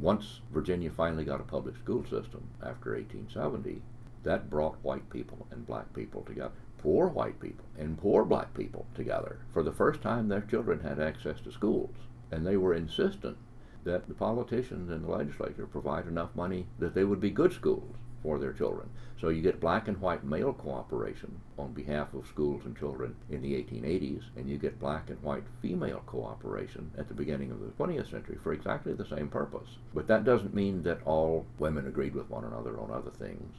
Once 0.00 0.40
Virginia 0.52 0.90
finally 0.90 1.24
got 1.24 1.40
a 1.40 1.44
public 1.44 1.76
school 1.76 2.04
system 2.04 2.48
after 2.62 2.92
1870, 2.92 3.82
that 4.22 4.48
brought 4.48 4.76
white 4.82 5.10
people 5.10 5.46
and 5.50 5.66
black 5.66 5.92
people 5.92 6.22
together, 6.22 6.54
poor 6.78 7.08
white 7.08 7.40
people 7.40 7.64
and 7.76 7.98
poor 7.98 8.24
black 8.24 8.54
people 8.54 8.86
together. 8.94 9.38
For 9.52 9.64
the 9.64 9.72
first 9.72 10.00
time, 10.00 10.28
their 10.28 10.42
children 10.42 10.80
had 10.80 11.00
access 11.00 11.40
to 11.40 11.50
schools, 11.50 11.96
and 12.30 12.46
they 12.46 12.56
were 12.56 12.74
insistent 12.74 13.36
that 13.82 14.06
the 14.06 14.14
politicians 14.14 14.88
and 14.90 15.04
the 15.04 15.10
legislature 15.10 15.66
provide 15.66 16.06
enough 16.06 16.34
money 16.36 16.66
that 16.78 16.94
they 16.94 17.04
would 17.04 17.20
be 17.20 17.30
good 17.30 17.52
schools 17.52 17.96
for 18.22 18.38
their 18.38 18.52
children. 18.52 18.88
So 19.20 19.30
you 19.30 19.42
get 19.42 19.60
black 19.60 19.88
and 19.88 20.00
white 20.00 20.24
male 20.24 20.52
cooperation 20.52 21.40
on 21.58 21.72
behalf 21.72 22.14
of 22.14 22.26
schools 22.26 22.62
and 22.64 22.78
children 22.78 23.16
in 23.30 23.42
the 23.42 23.54
1880s, 23.54 24.22
and 24.36 24.48
you 24.48 24.58
get 24.58 24.78
black 24.78 25.10
and 25.10 25.20
white 25.22 25.44
female 25.60 26.02
cooperation 26.06 26.90
at 26.96 27.08
the 27.08 27.14
beginning 27.14 27.50
of 27.50 27.60
the 27.60 27.66
20th 27.66 28.10
century 28.10 28.38
for 28.42 28.52
exactly 28.52 28.92
the 28.92 29.06
same 29.06 29.28
purpose. 29.28 29.68
But 29.92 30.06
that 30.06 30.24
doesn't 30.24 30.54
mean 30.54 30.82
that 30.84 31.02
all 31.04 31.46
women 31.58 31.86
agreed 31.86 32.14
with 32.14 32.30
one 32.30 32.44
another 32.44 32.78
on 32.78 32.90
other 32.92 33.10
things. 33.10 33.54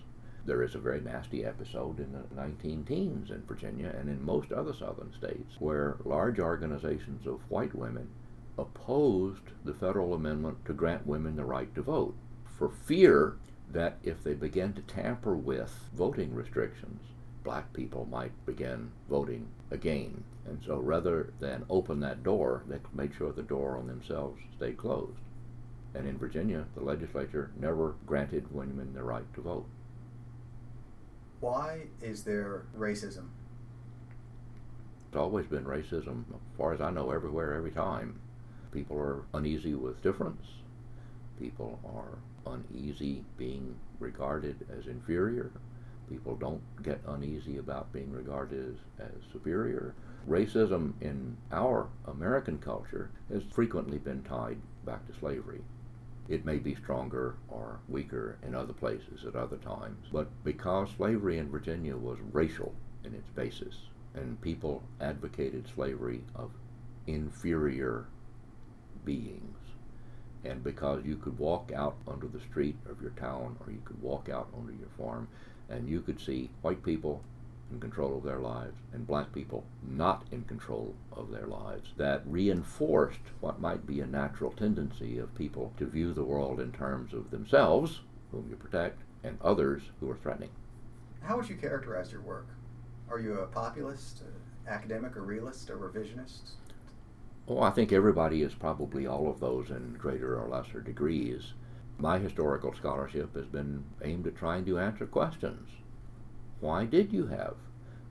There 0.46 0.64
is 0.64 0.76
a 0.76 0.80
very 0.80 1.02
nasty 1.02 1.46
episode 1.46 2.00
in 2.00 2.14
the 2.14 2.24
19 2.36 2.86
teens 2.86 3.30
in 3.30 3.44
Virginia 3.44 3.94
and 4.00 4.10
in 4.10 4.26
most 4.26 4.52
other 4.52 4.74
southern 4.74 5.14
states 5.14 5.56
where 5.60 5.98
large 6.06 6.40
organizations 6.40 7.28
of 7.28 7.42
white 7.50 7.76
women 7.76 8.08
opposed 8.58 9.44
the 9.64 9.74
federal 9.74 10.14
amendment 10.14 10.66
to 10.66 10.74
grant 10.74 11.06
women 11.06 11.36
the 11.36 11.46
right 11.46 11.74
to 11.76 11.82
vote 11.82 12.16
for 12.58 12.70
fear 12.70 13.36
that 13.72 13.98
if 14.04 14.24
they 14.24 14.34
began 14.34 14.74
to 14.74 14.82
tamper 14.82 15.36
with 15.36 15.90
voting 15.96 16.34
restrictions, 16.34 17.02
black 17.44 17.72
people 17.74 18.08
might 18.10 18.32
begin 18.46 18.92
voting 19.10 19.48
again. 19.72 20.24
And 20.46 20.60
so 20.66 20.78
rather 20.78 21.32
than 21.40 21.66
open 21.70 22.00
that 22.00 22.24
door, 22.24 22.64
they 22.68 22.80
made 22.94 23.14
sure 23.16 23.32
the 23.32 23.44
door 23.44 23.78
on 23.78 23.88
themselves 23.88 24.42
stayed 24.58 24.78
closed. 24.78 25.20
And 25.94 26.08
in 26.08 26.18
Virginia, 26.18 26.66
the 26.76 26.84
legislature 26.84 27.52
never 27.60 27.96
granted 28.06 28.54
women 28.54 28.94
the 28.94 29.04
right 29.04 29.32
to 29.36 29.42
vote. 29.42 29.66
Why 31.40 31.88
is 32.02 32.24
there 32.24 32.66
racism? 32.78 33.30
It's 35.08 35.18
always 35.18 35.48
been 35.48 35.66
racism, 35.66 36.26
as 36.32 36.58
far 36.58 36.74
as 36.74 36.82
I 36.82 36.92
know, 36.92 37.12
everywhere, 37.12 37.56
every 37.56 37.72
time. 37.72 38.20
People 38.72 38.98
are 39.00 39.24
uneasy 39.34 39.74
with 39.74 40.04
difference. 40.04 40.46
People 41.40 41.80
are 41.84 42.20
uneasy 42.46 43.24
being 43.38 43.76
regarded 44.00 44.66
as 44.78 44.88
inferior. 44.88 45.52
People 46.10 46.36
don't 46.36 46.62
get 46.82 47.02
uneasy 47.08 47.58
about 47.58 47.94
being 47.94 48.12
regarded 48.12 48.76
as, 49.00 49.06
as 49.08 49.32
superior. 49.32 49.94
Racism 50.28 50.94
in 51.02 51.38
our 51.52 51.88
American 52.08 52.58
culture 52.58 53.10
has 53.32 53.44
frequently 53.52 53.98
been 53.98 54.24
tied 54.24 54.58
back 54.86 55.06
to 55.08 55.20
slavery. 55.20 55.62
It 56.28 56.46
may 56.46 56.58
be 56.58 56.76
stronger 56.76 57.36
or 57.48 57.80
weaker 57.88 58.38
in 58.46 58.54
other 58.54 58.74
places 58.74 59.26
at 59.28 59.36
other 59.36 59.58
times, 59.58 60.08
but 60.12 60.28
because 60.44 60.90
slavery 60.96 61.38
in 61.40 61.50
Virginia 61.50 61.96
was 61.98 62.20
racial 62.32 62.74
in 63.04 63.14
its 63.16 63.30
basis, 63.36 63.76
and 64.14 64.40
people 64.42 64.84
advocated 65.02 65.68
slavery 65.74 66.22
of 66.36 66.52
inferior 67.08 68.06
beings, 69.06 69.58
and 70.44 70.64
because 70.64 71.04
you 71.06 71.18
could 71.18 71.38
walk 71.38 71.72
out 71.76 71.96
onto 72.08 72.32
the 72.32 72.40
street 72.40 72.78
of 72.90 73.02
your 73.02 73.12
town 73.12 73.58
or 73.66 73.72
you 73.72 73.82
could 73.84 74.02
walk 74.02 74.30
out 74.30 74.48
onto 74.56 74.74
your 74.74 74.90
farm 74.98 75.28
and 75.70 75.88
you 75.88 76.02
could 76.02 76.20
see 76.20 76.50
white 76.62 76.84
people 76.84 77.22
in 77.72 77.80
control 77.80 78.18
of 78.18 78.24
their 78.24 78.40
lives 78.40 78.76
and 78.94 79.06
black 79.06 79.32
people 79.34 79.64
not 79.88 80.24
in 80.32 80.44
control 80.44 80.96
of 81.12 81.30
their 81.32 81.46
lives. 81.46 81.90
That 81.98 82.24
reinforced 82.26 83.20
what 83.42 83.62
might 83.62 83.86
be 83.86 84.00
a 84.02 84.08
natural 84.08 84.52
tendency 84.52 85.20
of 85.20 85.36
people 85.36 85.74
to 85.78 85.86
view 85.86 86.14
the 86.14 86.24
world 86.24 86.60
in 86.60 86.72
terms 86.72 87.14
of 87.14 87.30
themselves, 87.30 88.02
whom 88.32 88.48
you 88.50 88.56
protect, 88.56 89.02
and 89.24 89.38
others 89.42 89.84
who 90.00 90.10
are 90.10 90.18
threatening. 90.18 90.50
How 91.22 91.38
would 91.38 91.50
you 91.50 91.56
characterize 91.56 92.12
your 92.12 92.22
work? 92.22 92.48
Are 93.10 93.20
you 93.20 93.40
a 93.40 93.48
populist, 93.48 94.24
academic, 94.68 95.16
a 95.16 95.22
realist, 95.22 95.70
a 95.70 95.74
revisionist? 95.74 96.52
I 97.58 97.72
think 97.72 97.92
everybody 97.92 98.44
is 98.44 98.54
probably 98.54 99.08
all 99.08 99.28
of 99.28 99.40
those 99.40 99.72
in 99.72 99.96
greater 99.98 100.40
or 100.40 100.48
lesser 100.48 100.82
degrees. 100.82 101.54
My 101.98 102.20
historical 102.20 102.76
scholarship 102.76 103.36
has 103.36 103.48
been 103.48 103.86
aimed 104.04 104.28
at 104.28 104.36
trying 104.36 104.66
to 104.66 104.78
answer 104.78 105.08
questions. 105.08 105.68
Why 106.60 106.86
did 106.86 107.12
you 107.12 107.26
have 107.26 107.56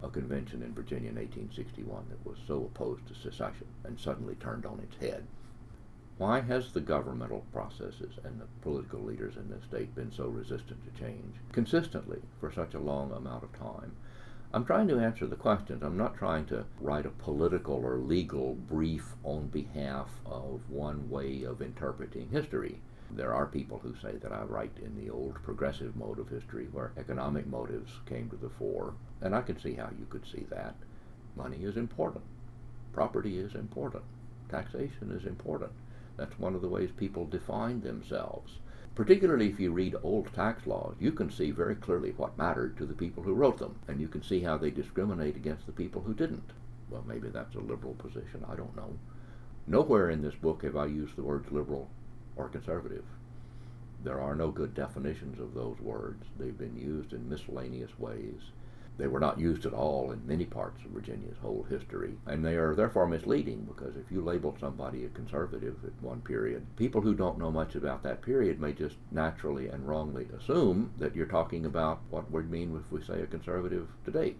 a 0.02 0.08
convention 0.08 0.62
in 0.62 0.74
Virginia 0.74 1.10
in 1.10 1.16
1861 1.16 2.06
that 2.10 2.28
was 2.28 2.38
so 2.48 2.64
opposed 2.64 3.06
to 3.06 3.14
secession 3.14 3.68
and 3.84 3.98
suddenly 4.00 4.34
turned 4.34 4.66
on 4.66 4.80
its 4.80 4.96
head? 4.96 5.24
Why 6.16 6.40
has 6.40 6.72
the 6.72 6.80
governmental 6.80 7.46
processes 7.52 8.18
and 8.24 8.40
the 8.40 8.46
political 8.62 9.00
leaders 9.00 9.36
in 9.36 9.48
this 9.50 9.62
state 9.62 9.94
been 9.94 10.10
so 10.10 10.26
resistant 10.26 10.84
to 10.84 11.00
change 11.00 11.36
consistently 11.52 12.22
for 12.40 12.50
such 12.50 12.74
a 12.74 12.80
long 12.80 13.12
amount 13.12 13.44
of 13.44 13.52
time? 13.52 13.92
I'm 14.54 14.64
trying 14.64 14.88
to 14.88 14.98
answer 14.98 15.26
the 15.26 15.36
questions. 15.36 15.82
I'm 15.82 15.98
not 15.98 16.16
trying 16.16 16.46
to 16.46 16.64
write 16.80 17.04
a 17.04 17.10
political 17.10 17.84
or 17.84 17.98
legal 17.98 18.54
brief 18.54 19.14
on 19.22 19.48
behalf 19.48 20.08
of 20.24 20.62
one 20.70 21.10
way 21.10 21.42
of 21.42 21.60
interpreting 21.60 22.30
history. 22.30 22.80
There 23.10 23.34
are 23.34 23.46
people 23.46 23.78
who 23.78 23.94
say 24.00 24.16
that 24.16 24.32
I 24.32 24.44
write 24.44 24.78
in 24.82 24.96
the 24.96 25.10
old 25.10 25.34
progressive 25.42 25.96
mode 25.96 26.18
of 26.18 26.30
history 26.30 26.66
where 26.72 26.92
economic 26.96 27.46
motives 27.46 27.92
came 28.06 28.30
to 28.30 28.36
the 28.36 28.48
fore, 28.48 28.94
and 29.20 29.34
I 29.34 29.42
can 29.42 29.60
see 29.60 29.74
how 29.74 29.90
you 29.98 30.06
could 30.08 30.26
see 30.26 30.46
that. 30.48 30.76
Money 31.36 31.58
is 31.58 31.76
important. 31.76 32.24
Property 32.94 33.38
is 33.38 33.54
important. 33.54 34.04
Taxation 34.48 35.10
is 35.10 35.26
important. 35.26 35.72
That's 36.16 36.38
one 36.38 36.54
of 36.54 36.62
the 36.62 36.68
ways 36.68 36.90
people 36.96 37.26
define 37.26 37.82
themselves. 37.82 38.52
Particularly 38.98 39.48
if 39.48 39.60
you 39.60 39.70
read 39.70 39.94
old 40.02 40.34
tax 40.34 40.66
laws, 40.66 40.96
you 40.98 41.12
can 41.12 41.30
see 41.30 41.52
very 41.52 41.76
clearly 41.76 42.10
what 42.16 42.36
mattered 42.36 42.76
to 42.76 42.84
the 42.84 42.94
people 42.94 43.22
who 43.22 43.32
wrote 43.32 43.58
them, 43.58 43.78
and 43.86 44.00
you 44.00 44.08
can 44.08 44.24
see 44.24 44.40
how 44.40 44.56
they 44.58 44.72
discriminate 44.72 45.36
against 45.36 45.66
the 45.66 45.72
people 45.72 46.02
who 46.02 46.12
didn't. 46.12 46.50
Well, 46.90 47.04
maybe 47.06 47.28
that's 47.28 47.54
a 47.54 47.60
liberal 47.60 47.94
position, 47.94 48.44
I 48.50 48.56
don't 48.56 48.74
know. 48.74 48.98
Nowhere 49.68 50.10
in 50.10 50.20
this 50.20 50.34
book 50.34 50.64
have 50.64 50.76
I 50.76 50.86
used 50.86 51.14
the 51.14 51.22
words 51.22 51.52
liberal 51.52 51.88
or 52.34 52.48
conservative. 52.48 53.04
There 54.02 54.20
are 54.20 54.34
no 54.34 54.50
good 54.50 54.74
definitions 54.74 55.38
of 55.38 55.54
those 55.54 55.78
words. 55.78 56.24
They've 56.36 56.58
been 56.58 56.76
used 56.76 57.12
in 57.12 57.28
miscellaneous 57.28 57.96
ways. 58.00 58.50
They 58.98 59.06
were 59.06 59.20
not 59.20 59.38
used 59.38 59.64
at 59.64 59.72
all 59.72 60.10
in 60.10 60.26
many 60.26 60.44
parts 60.44 60.84
of 60.84 60.90
Virginia's 60.90 61.38
whole 61.40 61.64
history, 61.70 62.16
and 62.26 62.44
they 62.44 62.56
are 62.56 62.74
therefore 62.74 63.06
misleading 63.06 63.64
because 63.64 63.96
if 63.96 64.10
you 64.10 64.20
label 64.20 64.56
somebody 64.58 65.04
a 65.04 65.08
conservative 65.08 65.76
at 65.84 66.02
one 66.02 66.20
period, 66.20 66.66
people 66.76 67.00
who 67.00 67.14
don't 67.14 67.38
know 67.38 67.52
much 67.52 67.76
about 67.76 68.02
that 68.02 68.22
period 68.22 68.60
may 68.60 68.72
just 68.72 68.96
naturally 69.12 69.68
and 69.68 69.86
wrongly 69.88 70.26
assume 70.36 70.90
that 70.98 71.14
you're 71.14 71.26
talking 71.26 71.64
about 71.64 72.00
what 72.10 72.28
we 72.32 72.42
mean 72.42 72.76
if 72.76 72.90
we 72.90 73.00
say 73.00 73.22
a 73.22 73.26
conservative 73.26 73.86
today. 74.04 74.34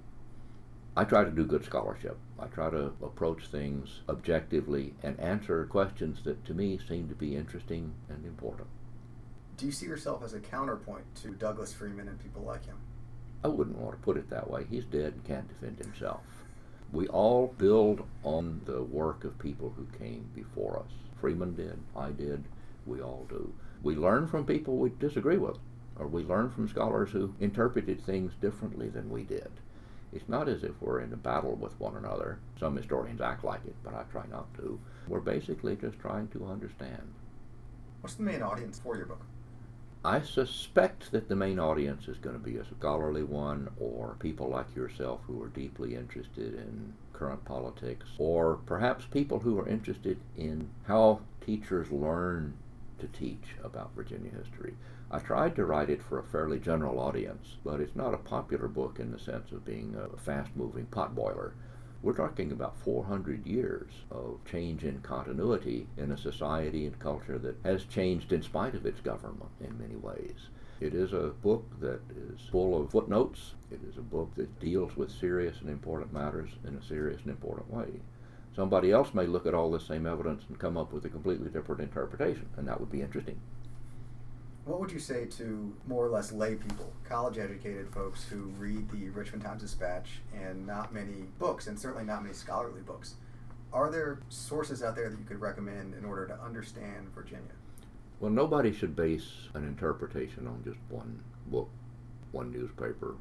I 0.97 1.05
try 1.05 1.23
to 1.23 1.31
do 1.31 1.45
good 1.45 1.65
scholarship. 1.65 2.19
I 2.41 2.47
try 2.47 2.71
to 2.71 2.93
approach 3.01 3.47
things 3.47 4.01
objectively 4.09 4.95
and 5.05 5.21
answer 5.21 5.65
questions 5.67 6.25
that 6.25 6.45
to 6.47 6.55
me 6.55 6.81
seem 6.89 7.09
to 7.09 7.15
be 7.15 7.37
interesting 7.37 7.95
and 8.09 8.25
important. 8.25 8.67
Do 9.57 9.67
you 9.67 9.73
see 9.73 9.87
yourself 9.87 10.25
as 10.25 10.35
a 10.35 10.41
counterpoint 10.41 11.15
to 11.23 11.29
Douglas 11.31 11.73
Freeman 11.73 12.09
and 12.09 12.19
people 12.19 12.43
like 12.43 12.67
him? 12.67 12.79
I 13.45 13.49
wouldn't 13.49 13.79
want 13.79 13.93
to 13.93 14.03
put 14.03 14.17
it 14.17 14.31
that 14.31 14.51
way. 14.51 14.67
He's 14.69 14.85
dead 14.85 15.13
and 15.15 15.25
can't 15.25 15.49
defend 15.49 15.79
himself. 15.79 16.21
We 16.93 17.07
all 17.09 17.55
build 17.59 18.03
on 18.25 18.63
the 18.65 18.83
work 18.83 19.25
of 19.25 19.39
people 19.39 19.73
who 19.77 19.87
came 19.99 20.29
before 20.35 20.79
us. 20.79 20.91
Freeman 21.21 21.55
did, 21.55 21.79
I 21.95 22.11
did, 22.11 22.45
we 22.87 23.01
all 23.01 23.27
do. 23.29 23.53
We 23.83 23.95
learn 23.95 24.27
from 24.27 24.47
people 24.47 24.77
we 24.77 24.91
disagree 24.99 25.37
with, 25.37 25.59
or 25.99 26.07
we 26.07 26.25
learn 26.25 26.51
from 26.51 26.69
scholars 26.69 27.11
who 27.11 27.35
interpreted 27.41 28.01
things 28.01 28.33
differently 28.41 28.89
than 28.89 29.11
we 29.11 29.23
did. 29.23 29.51
It's 30.13 30.29
not 30.29 30.49
as 30.49 30.65
if 30.65 30.81
we're 30.81 31.01
in 31.01 31.13
a 31.13 31.17
battle 31.17 31.55
with 31.55 31.79
one 31.79 31.97
another. 31.97 32.39
Some 32.59 32.77
historians 32.77 33.21
act 33.21 33.45
like 33.45 33.65
it, 33.67 33.77
but 33.85 33.95
I 33.95 34.05
try 34.11 34.25
not 34.31 34.53
to. 34.55 34.81
We're 35.07 35.21
basically 35.21 35.77
just 35.77 35.99
trying 35.99 36.29
to 36.29 36.47
understand. 36.47 37.13
What's 38.01 38.15
the 38.15 38.23
main 38.23 38.43
audience 38.43 38.79
for 38.79 38.97
your 38.97 39.07
book? 39.07 39.21
I 40.05 40.21
suspect 40.21 41.11
that 41.11 41.29
the 41.29 41.35
main 41.35 41.59
audience 41.59 42.07
is 42.07 42.19
going 42.19 42.39
to 42.39 42.45
be 42.45 42.57
a 42.57 42.65
scholarly 42.65 43.25
one, 43.25 43.69
or 43.81 44.15
people 44.21 44.49
like 44.49 44.77
yourself 44.77 45.21
who 45.27 45.43
are 45.43 45.49
deeply 45.49 45.97
interested 45.97 46.55
in 46.55 46.95
current 47.13 47.45
politics, 47.45 48.07
or 48.17 48.59
perhaps 48.65 49.07
people 49.07 49.41
who 49.41 49.59
are 49.59 49.69
interested 49.69 50.19
in 50.37 50.71
how 50.87 51.21
teachers 51.45 51.91
learn 51.91 52.55
to 53.01 53.09
teach 53.09 53.57
about 53.65 53.95
Virginia 53.97 54.31
history. 54.31 54.77
I 55.11 55.19
tried 55.19 55.57
to 55.57 55.65
write 55.65 55.91
it 55.91 56.03
for 56.03 56.19
a 56.19 56.25
fairly 56.25 56.61
general 56.61 57.01
audience, 57.01 57.57
but 57.65 57.81
it's 57.81 57.97
not 57.97 58.15
a 58.15 58.19
popular 58.19 58.69
book 58.69 59.01
in 59.01 59.11
the 59.11 59.19
sense 59.19 59.51
of 59.51 59.65
being 59.65 59.97
a 59.97 60.17
fast 60.17 60.55
moving 60.55 60.87
potboiler. 60.87 61.53
We're 62.01 62.13
talking 62.13 62.53
about 62.53 62.79
400 62.79 63.45
years 63.45 63.91
of 64.13 64.39
change 64.49 64.85
in 64.85 65.01
continuity 65.01 65.89
in 65.97 66.13
a 66.13 66.17
society 66.17 66.87
and 66.87 66.97
culture 66.99 67.39
that 67.39 67.57
has 67.65 67.85
changed 67.85 68.33
in 68.33 68.43
spite 68.43 68.75
of 68.75 68.87
its 68.87 69.01
government 69.01 69.51
in 69.61 69.79
many 69.79 69.97
ways. 69.97 70.49
It 70.81 70.95
is 70.95 71.13
a 71.13 71.35
book 71.43 71.65
that 71.81 72.01
is 72.17 72.41
full 72.53 72.81
of 72.81 72.93
footnotes. 72.93 73.55
It 73.73 73.81
is 73.83 73.99
a 73.99 74.03
book 74.03 74.33
that 74.37 74.61
deals 74.61 74.97
with 74.97 75.11
serious 75.11 75.61
and 75.61 75.69
important 75.69 76.13
matters 76.13 76.51
in 76.65 76.77
a 76.77 76.83
serious 76.85 77.21
and 77.23 77.31
important 77.31 77.69
way. 77.69 77.89
Somebody 78.55 78.93
else 78.93 79.13
may 79.13 79.27
look 79.27 79.47
at 79.47 79.55
all 79.55 79.73
this 79.73 79.87
same 79.87 80.07
evidence 80.07 80.45
and 80.49 80.59
come 80.59 80.77
up 80.77 80.93
with 80.93 81.05
a 81.05 81.09
completely 81.09 81.49
different 81.49 81.81
interpretation, 81.81 82.49
and 82.57 82.69
that 82.69 82.79
would 82.79 82.93
be 82.93 83.03
interesting. 83.03 83.41
What 84.69 84.81
would 84.81 84.93
you 84.93 84.99
say 84.99 85.25
to 85.25 85.75
more 85.87 86.05
or 86.05 86.11
less 86.11 86.31
lay 86.31 86.55
people, 86.55 86.93
college 87.09 87.39
educated 87.39 87.89
folks 87.91 88.25
who 88.25 88.53
read 88.59 88.91
the 88.91 89.09
Richmond 89.09 89.43
Times 89.43 89.63
Dispatch 89.63 90.21
and 90.39 90.67
not 90.67 90.93
many 90.93 91.25
books, 91.39 91.69
and 91.69 91.81
certainly 91.81 92.05
not 92.05 92.23
many 92.23 92.35
scholarly 92.35 92.83
books? 92.83 93.15
Are 93.73 93.91
there 93.91 94.21
sources 94.29 94.83
out 94.83 94.95
there 94.95 95.09
that 95.09 95.19
you 95.19 95.25
could 95.25 95.41
recommend 95.41 95.95
in 95.95 96.05
order 96.05 96.27
to 96.27 96.39
understand 96.43 97.09
Virginia? 97.15 97.55
Well, 98.21 98.31
nobody 98.31 98.71
should 98.71 98.95
base 98.95 99.49
an 99.55 99.65
interpretation 99.65 100.47
on 100.47 100.63
just 100.63 100.77
one 100.91 101.23
book, 101.47 101.71
one 102.33 102.53
newspaper, 102.53 103.15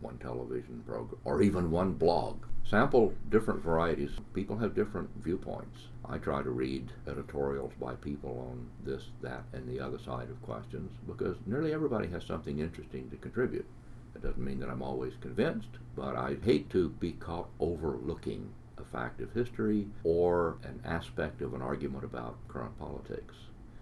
one 0.00 0.18
television 0.18 0.82
program, 0.86 1.20
or 1.24 1.42
even 1.42 1.70
one 1.70 1.92
blog. 1.92 2.44
Sample 2.64 3.14
different 3.30 3.62
varieties. 3.62 4.10
People 4.34 4.58
have 4.58 4.74
different 4.74 5.08
viewpoints. 5.22 5.86
I 6.04 6.18
try 6.18 6.42
to 6.42 6.50
read 6.50 6.90
editorials 7.06 7.72
by 7.80 7.94
people 7.94 8.46
on 8.50 8.68
this, 8.84 9.04
that, 9.22 9.44
and 9.52 9.68
the 9.68 9.80
other 9.80 9.98
side 9.98 10.30
of 10.30 10.42
questions 10.42 10.90
because 11.06 11.36
nearly 11.46 11.72
everybody 11.72 12.08
has 12.08 12.24
something 12.24 12.58
interesting 12.58 13.10
to 13.10 13.16
contribute. 13.16 13.66
It 14.14 14.22
doesn't 14.22 14.44
mean 14.44 14.60
that 14.60 14.70
I'm 14.70 14.82
always 14.82 15.14
convinced, 15.20 15.68
but 15.94 16.16
I 16.16 16.36
hate 16.42 16.70
to 16.70 16.88
be 16.88 17.12
caught 17.12 17.48
overlooking 17.60 18.50
a 18.78 18.84
fact 18.84 19.20
of 19.20 19.32
history 19.32 19.86
or 20.04 20.56
an 20.62 20.80
aspect 20.84 21.42
of 21.42 21.54
an 21.54 21.62
argument 21.62 22.04
about 22.04 22.36
current 22.48 22.78
politics. 22.78 23.34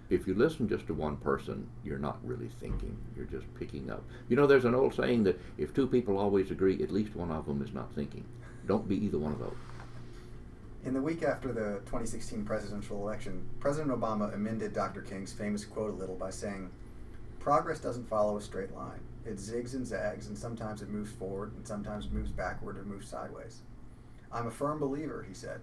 If 0.09 0.27
you 0.27 0.35
listen 0.35 0.69
just 0.69 0.87
to 0.87 0.95
one 0.95 1.17
person, 1.17 1.69
you're 1.85 1.99
not 1.99 2.19
really 2.25 2.49
thinking. 2.61 2.97
You're 3.17 3.27
just 3.27 3.53
picking 3.59 3.91
up. 3.91 4.05
You 4.29 4.37
know, 4.37 4.47
there's 4.47 4.65
an 4.65 4.75
old 4.75 4.95
saying 4.95 5.25
that 5.25 5.41
if 5.59 5.75
two 5.75 5.89
people 5.89 6.17
always 6.17 6.51
agree, 6.51 6.81
at 6.83 6.93
least 6.93 7.17
one 7.17 7.33
of 7.33 7.47
them 7.47 7.61
is 7.63 7.75
not 7.75 7.93
thinking. 7.95 8.25
Don't 8.67 8.89
be 8.89 9.05
either 9.05 9.19
one 9.19 9.33
of 9.33 9.41
those. 9.41 9.57
In 10.85 10.95
the 10.95 11.03
week 11.03 11.25
after 11.25 11.53
the 11.53 11.81
2016 11.87 12.45
presidential 12.45 12.97
election, 13.03 13.49
President 13.59 13.91
Obama 13.91 14.33
amended 14.33 14.73
Dr. 14.73 15.03
King's 15.03 15.33
famous 15.33 15.65
quote 15.65 15.91
a 15.91 15.97
little 15.97 16.15
by 16.15 16.31
saying, 16.31 16.71
Progress 17.41 17.81
doesn't 17.81 18.09
follow 18.09 18.37
a 18.37 18.41
straight 18.41 18.73
line. 18.75 19.01
It 19.25 19.39
zigs 19.39 19.75
and 19.75 19.85
zags, 19.85 20.29
and 20.29 20.39
sometimes 20.39 20.83
it 20.83 20.89
moves 20.89 21.11
forward, 21.11 21.53
and 21.57 21.67
sometimes 21.67 22.07
it 22.07 22.13
moves 22.13 22.31
backward 22.31 22.79
or 22.79 22.85
moves 22.85 23.09
sideways. 23.09 23.63
I'm 24.31 24.47
a 24.47 24.53
firm 24.53 24.79
believer, 24.79 25.25
he 25.27 25.35
said, 25.35 25.61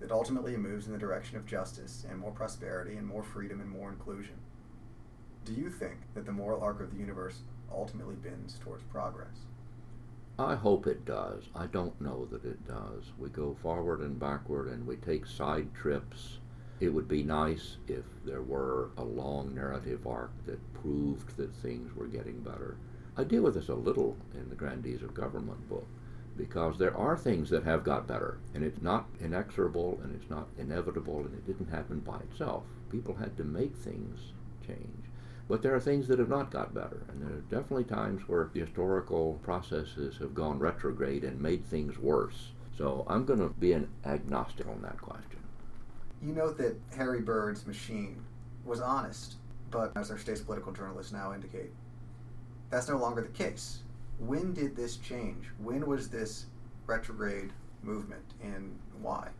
that 0.00 0.10
ultimately 0.10 0.56
moves 0.56 0.86
in 0.86 0.92
the 0.92 0.98
direction 0.98 1.36
of 1.36 1.46
justice 1.46 2.04
and 2.08 2.18
more 2.18 2.32
prosperity 2.32 2.96
and 2.96 3.06
more 3.06 3.22
freedom 3.22 3.60
and 3.60 3.70
more 3.70 3.90
inclusion. 3.90 4.34
Do 5.44 5.52
you 5.52 5.70
think 5.70 5.98
that 6.14 6.26
the 6.26 6.32
moral 6.32 6.62
arc 6.62 6.80
of 6.80 6.90
the 6.92 6.98
universe 6.98 7.40
ultimately 7.70 8.16
bends 8.16 8.58
towards 8.58 8.82
progress? 8.84 9.46
I 10.38 10.54
hope 10.54 10.86
it 10.86 11.04
does. 11.04 11.44
I 11.54 11.66
don't 11.66 12.00
know 12.00 12.26
that 12.30 12.44
it 12.44 12.66
does. 12.66 13.12
We 13.18 13.28
go 13.28 13.56
forward 13.62 14.00
and 14.00 14.18
backward 14.18 14.68
and 14.68 14.86
we 14.86 14.96
take 14.96 15.26
side 15.26 15.74
trips. 15.74 16.38
It 16.80 16.88
would 16.88 17.08
be 17.08 17.22
nice 17.22 17.76
if 17.86 18.04
there 18.24 18.40
were 18.40 18.90
a 18.96 19.04
long 19.04 19.54
narrative 19.54 20.06
arc 20.06 20.32
that 20.46 20.72
proved 20.72 21.36
that 21.36 21.54
things 21.56 21.94
were 21.94 22.06
getting 22.06 22.40
better. 22.40 22.78
I 23.18 23.24
deal 23.24 23.42
with 23.42 23.54
this 23.54 23.68
a 23.68 23.74
little 23.74 24.16
in 24.32 24.48
the 24.48 24.56
Grandees 24.56 25.02
of 25.02 25.12
Government 25.12 25.68
book 25.68 25.86
because 26.40 26.78
there 26.78 26.96
are 26.96 27.18
things 27.18 27.50
that 27.50 27.64
have 27.64 27.84
got 27.84 28.06
better 28.06 28.38
and 28.54 28.64
it's 28.64 28.80
not 28.80 29.06
inexorable 29.20 30.00
and 30.02 30.14
it's 30.14 30.30
not 30.30 30.48
inevitable 30.58 31.18
and 31.18 31.34
it 31.34 31.46
didn't 31.46 31.70
happen 31.70 32.00
by 32.00 32.16
itself. 32.30 32.62
People 32.90 33.14
had 33.14 33.36
to 33.36 33.44
make 33.44 33.76
things 33.76 34.32
change. 34.66 35.04
But 35.48 35.60
there 35.62 35.74
are 35.74 35.80
things 35.80 36.08
that 36.08 36.18
have 36.18 36.28
not 36.28 36.52
got 36.52 36.72
better, 36.72 37.02
and 37.08 37.20
there 37.20 37.36
are 37.36 37.60
definitely 37.60 37.84
times 37.84 38.22
where 38.28 38.48
the 38.52 38.60
historical 38.60 39.40
processes 39.42 40.16
have 40.18 40.32
gone 40.32 40.60
retrograde 40.60 41.24
and 41.24 41.40
made 41.40 41.66
things 41.66 41.98
worse. 41.98 42.52
So 42.78 43.04
I'm 43.08 43.24
going 43.24 43.40
to 43.40 43.48
be 43.48 43.72
an 43.72 43.88
agnostic 44.06 44.68
on 44.68 44.80
that 44.82 45.00
question. 45.02 45.40
You 46.22 46.32
note 46.32 46.56
that 46.58 46.76
Harry 46.96 47.20
Byrd's 47.20 47.66
machine 47.66 48.24
was 48.64 48.80
honest, 48.80 49.34
but 49.72 49.92
as 49.96 50.10
our 50.10 50.18
state's 50.18 50.40
political 50.40 50.72
journalists 50.72 51.12
now 51.12 51.34
indicate, 51.34 51.72
that's 52.70 52.88
no 52.88 52.96
longer 52.96 53.22
the 53.22 53.28
case. 53.28 53.80
When 54.20 54.52
did 54.52 54.76
this 54.76 54.96
change? 54.96 55.46
When 55.58 55.86
was 55.86 56.10
this 56.10 56.46
retrograde 56.86 57.52
movement, 57.82 58.24
and 58.42 58.78
why? 59.00 59.30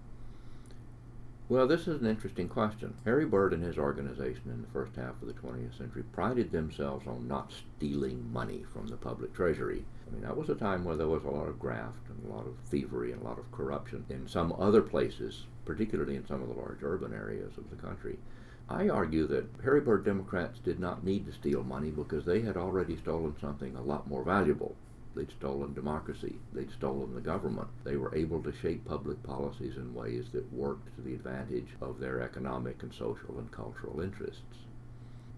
Well, 1.51 1.67
this 1.67 1.89
is 1.89 2.01
an 2.01 2.07
interesting 2.07 2.49
question. 2.49 2.95
Harry 3.05 3.27
Byrd 3.27 3.53
and 3.53 3.63
his 3.63 3.77
organization 3.77 4.45
in 4.47 4.63
the 4.63 4.69
first 4.69 4.95
half 4.97 5.21
of 5.21 5.27
the 5.27 5.35
20th 5.35 5.77
century 5.77 6.05
prided 6.13 6.51
themselves 6.51 7.07
on 7.07 7.27
not 7.27 7.53
stealing 7.53 8.33
money 8.33 8.65
from 8.73 8.87
the 8.87 8.97
public 8.97 9.35
treasury. 9.35 9.85
I 10.07 10.13
mean, 10.13 10.23
that 10.23 10.37
was 10.37 10.49
a 10.49 10.55
time 10.55 10.85
where 10.85 10.97
there 10.97 11.09
was 11.09 11.25
a 11.25 11.31
lot 11.31 11.49
of 11.49 11.59
graft 11.59 12.09
and 12.09 12.25
a 12.25 12.35
lot 12.35 12.47
of 12.47 12.55
thievery 12.67 13.13
and 13.13 13.21
a 13.21 13.25
lot 13.25 13.39
of 13.39 13.51
corruption 13.53 14.07
in 14.09 14.29
some 14.29 14.55
other 14.59 14.81
places, 14.81 15.45
particularly 15.65 16.17
in 16.17 16.27
some 16.27 16.41
of 16.41 16.49
the 16.49 16.55
large 16.55 16.83
urban 16.83 17.13
areas 17.13 17.59
of 17.59 17.69
the 17.69 17.77
country. 17.77 18.19
I 18.71 18.89
argue 18.89 19.27
that 19.27 19.47
Harry 19.65 19.81
Byrd 19.81 20.05
Democrats 20.05 20.61
did 20.61 20.79
not 20.79 21.05
need 21.05 21.27
to 21.27 21.33
steal 21.33 21.65
money 21.65 21.91
because 21.91 22.25
they 22.25 22.41
had 22.41 22.57
already 22.57 22.97
stolen 22.97 23.35
something 23.41 23.75
a 23.75 23.83
lot 23.83 24.09
more 24.09 24.23
valuable 24.23 24.77
They'd 25.13 25.33
stolen 25.33 25.75
democracy. 25.75 26.37
They'd 26.53 26.71
stolen 26.71 27.15
the 27.15 27.21
government. 27.21 27.67
They 27.83 27.97
were 27.97 28.15
able 28.15 28.41
to 28.45 28.53
shape 28.53 28.85
public 28.85 29.21
policies 29.25 29.77
in 29.77 29.93
ways 29.93 30.31
that 30.31 30.53
worked 30.53 30.95
to 30.95 31.03
the 31.03 31.15
advantage 31.15 31.77
of 31.81 31.99
their 31.99 32.23
economic 32.23 32.85
and 32.85 32.95
social 32.95 33.41
and 33.41 33.51
cultural 33.51 34.01
interests. 34.01 34.69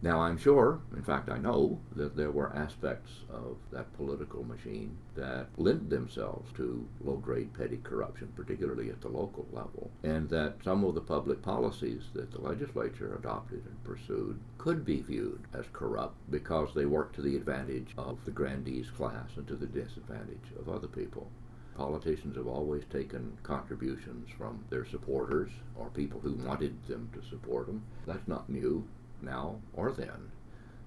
Now, 0.05 0.23
I'm 0.23 0.37
sure, 0.37 0.81
in 0.97 1.05
fact, 1.05 1.31
I 1.31 1.39
know, 1.39 1.79
that 1.95 2.17
there 2.17 2.33
were 2.33 2.53
aspects 2.57 3.21
of 3.31 3.59
that 3.71 3.93
political 3.93 4.43
machine 4.43 4.99
that 5.15 5.47
lent 5.57 5.91
themselves 5.91 6.53
to 6.55 6.89
low 7.01 7.19
grade 7.19 7.55
petty 7.55 7.77
corruption, 7.77 8.33
particularly 8.35 8.91
at 8.91 9.01
the 9.01 9.09
local 9.09 9.47
level, 9.53 9.93
and 10.03 10.29
that 10.31 10.57
some 10.65 10.83
of 10.83 10.97
the 10.97 11.01
public 11.01 11.41
policies 11.41 12.03
that 12.15 12.33
the 12.33 12.41
legislature 12.41 13.15
adopted 13.15 13.63
and 13.65 13.85
pursued 13.85 14.41
could 14.59 14.85
be 14.85 15.03
viewed 15.03 15.45
as 15.55 15.67
corrupt 15.73 16.17
because 16.33 16.75
they 16.75 16.85
worked 16.85 17.15
to 17.15 17.23
the 17.23 17.37
advantage 17.37 17.95
of 17.97 18.19
the 18.25 18.33
grandees 18.33 18.91
class 18.91 19.29
and 19.37 19.47
to 19.47 19.55
the 19.55 19.67
disadvantage 19.67 20.51
of 20.59 20.69
other 20.69 20.89
people. 20.89 21.31
Politicians 21.77 22.37
have 22.37 22.49
always 22.49 22.83
taken 22.91 23.39
contributions 23.45 24.29
from 24.37 24.65
their 24.69 24.85
supporters 24.85 25.53
or 25.77 25.91
people 25.91 26.19
who 26.19 26.33
wanted 26.33 26.85
them 26.89 27.09
to 27.15 27.29
support 27.29 27.69
them. 27.69 27.85
That's 28.05 28.27
not 28.27 28.51
new 28.51 28.85
now 29.23 29.57
or 29.73 29.93
then. 29.93 30.31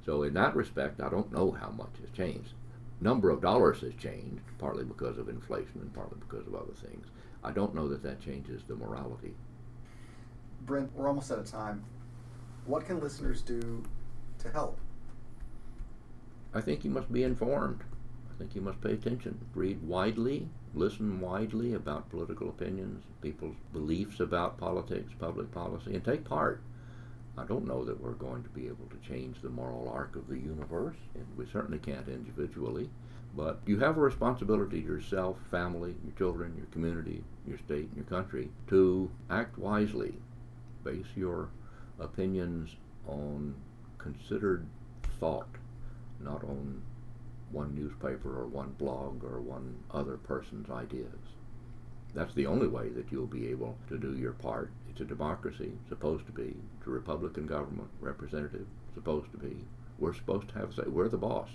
So 0.06 0.24
in 0.24 0.34
that 0.36 0.56
respect, 0.56 1.02
I 1.02 1.10
don't 1.10 1.32
know 1.32 1.52
how 1.52 1.70
much 1.70 1.92
has 2.02 2.10
changed. 2.12 2.54
number 3.02 3.30
of 3.30 3.42
dollars 3.42 3.82
has 3.82 3.94
changed, 3.96 4.42
partly 4.58 4.84
because 4.84 5.18
of 5.18 5.28
inflation 5.30 5.82
and 5.82 5.94
partly 5.94 6.18
because 6.20 6.48
of 6.48 6.56
other 6.56 6.74
things. 6.74 7.08
I 7.44 7.52
don't 7.52 7.76
know 7.76 7.88
that 7.90 8.04
that 8.04 8.22
changes 8.22 8.64
the 8.68 8.76
morality. 8.76 9.34
Brent, 10.66 10.92
we're 10.96 11.08
almost 11.08 11.32
out 11.32 11.40
of 11.40 11.46
time. 11.50 11.84
What 12.66 12.86
can 12.86 13.00
listeners 13.00 13.42
do 13.42 13.84
to 14.40 14.50
help? 14.52 14.80
I 16.54 16.62
think 16.62 16.84
you 16.84 16.90
must 16.90 17.12
be 17.12 17.24
informed. 17.24 17.82
I 18.34 18.38
think 18.38 18.56
you 18.56 18.62
must 18.62 18.82
pay 18.82 18.94
attention. 18.94 19.40
Read 19.54 19.82
widely, 19.88 20.48
listen 20.74 21.20
widely 21.20 21.74
about 21.74 22.10
political 22.10 22.50
opinions, 22.50 23.04
people's 23.22 23.56
beliefs 23.74 24.20
about 24.20 24.58
politics, 24.58 25.14
public 25.20 25.52
policy, 25.52 25.94
and 25.94 26.04
take 26.04 26.24
part. 26.24 26.62
I 27.38 27.44
don't 27.44 27.68
know 27.68 27.84
that 27.84 28.02
we're 28.02 28.12
going 28.12 28.44
to 28.44 28.50
be 28.50 28.68
able 28.68 28.88
to 28.90 29.08
change 29.10 29.42
the 29.42 29.50
moral 29.50 29.90
arc 29.90 30.16
of 30.16 30.28
the 30.28 30.38
universe, 30.38 30.96
and 31.16 31.26
we 31.38 31.46
certainly 31.52 31.80
can't 31.80 32.08
individually. 32.08 32.90
But 33.36 33.60
you 33.66 33.80
have 33.80 33.98
a 33.98 34.02
responsibility 34.02 34.82
to 34.82 34.88
yourself, 34.88 35.38
family, 35.52 35.96
your 36.06 36.16
children, 36.18 36.56
your 36.56 36.68
community, 36.68 37.24
your 37.46 37.58
state, 37.58 37.88
and 37.88 37.96
your 37.98 38.06
country 38.06 38.50
to 38.70 39.12
act 39.30 39.58
wisely. 39.58 40.16
Base 40.86 41.06
your 41.16 41.50
opinions 42.00 42.70
on 43.08 43.56
considered 43.98 44.66
thought, 45.20 45.50
not 46.22 46.44
on 46.44 46.82
one 47.52 47.76
newspaper 47.76 48.40
or 48.40 48.46
one 48.46 48.74
blog 48.78 49.24
or 49.24 49.42
one 49.42 49.76
other 49.92 50.18
person's 50.18 50.70
ideas. 50.70 51.08
That's 52.14 52.34
the 52.34 52.46
only 52.46 52.68
way 52.68 52.90
that 52.90 53.12
you'll 53.12 53.28
be 53.28 53.50
able 53.50 53.76
to 53.90 53.98
do 53.98 54.16
your 54.16 54.32
part. 54.32 54.72
It's 54.90 55.02
a 55.02 55.06
democracy, 55.06 55.74
supposed 55.90 56.26
to 56.28 56.32
be. 56.32 56.56
A 56.86 56.90
Republican 56.90 57.48
government, 57.48 57.90
representative, 58.00 58.68
supposed 58.94 59.32
to 59.32 59.38
be. 59.38 59.66
We're 59.98 60.14
supposed 60.14 60.50
to 60.50 60.60
have 60.60 60.74
say. 60.74 60.84
We're 60.86 61.10
the 61.10 61.18
boss. 61.18 61.50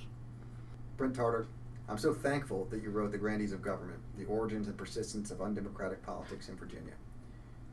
Brent 0.96 1.14
Tarter, 1.14 1.46
I'm 1.88 1.98
so 1.98 2.12
thankful 2.12 2.66
that 2.70 2.82
you 2.82 2.90
wrote 2.90 3.12
The 3.12 3.18
Grandees 3.18 3.52
of 3.52 3.62
Government, 3.62 4.00
The 4.18 4.24
Origins 4.26 4.66
and 4.66 4.76
Persistence 4.76 5.30
of 5.30 5.40
Undemocratic 5.40 6.02
Politics 6.04 6.48
in 6.48 6.56
Virginia. 6.56 6.94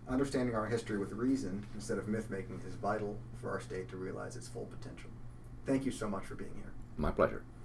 Understanding 0.07 0.55
our 0.55 0.67
history 0.67 0.97
with 0.97 1.11
reason 1.11 1.65
instead 1.75 1.97
of 1.97 2.07
myth 2.07 2.29
making 2.29 2.61
is 2.67 2.75
vital 2.75 3.17
for 3.41 3.49
our 3.49 3.59
state 3.59 3.89
to 3.89 3.97
realize 3.97 4.35
its 4.35 4.47
full 4.47 4.65
potential. 4.65 5.09
Thank 5.65 5.85
you 5.85 5.91
so 5.91 6.07
much 6.07 6.25
for 6.25 6.35
being 6.35 6.53
here. 6.55 6.71
My 6.97 7.11
pleasure. 7.11 7.43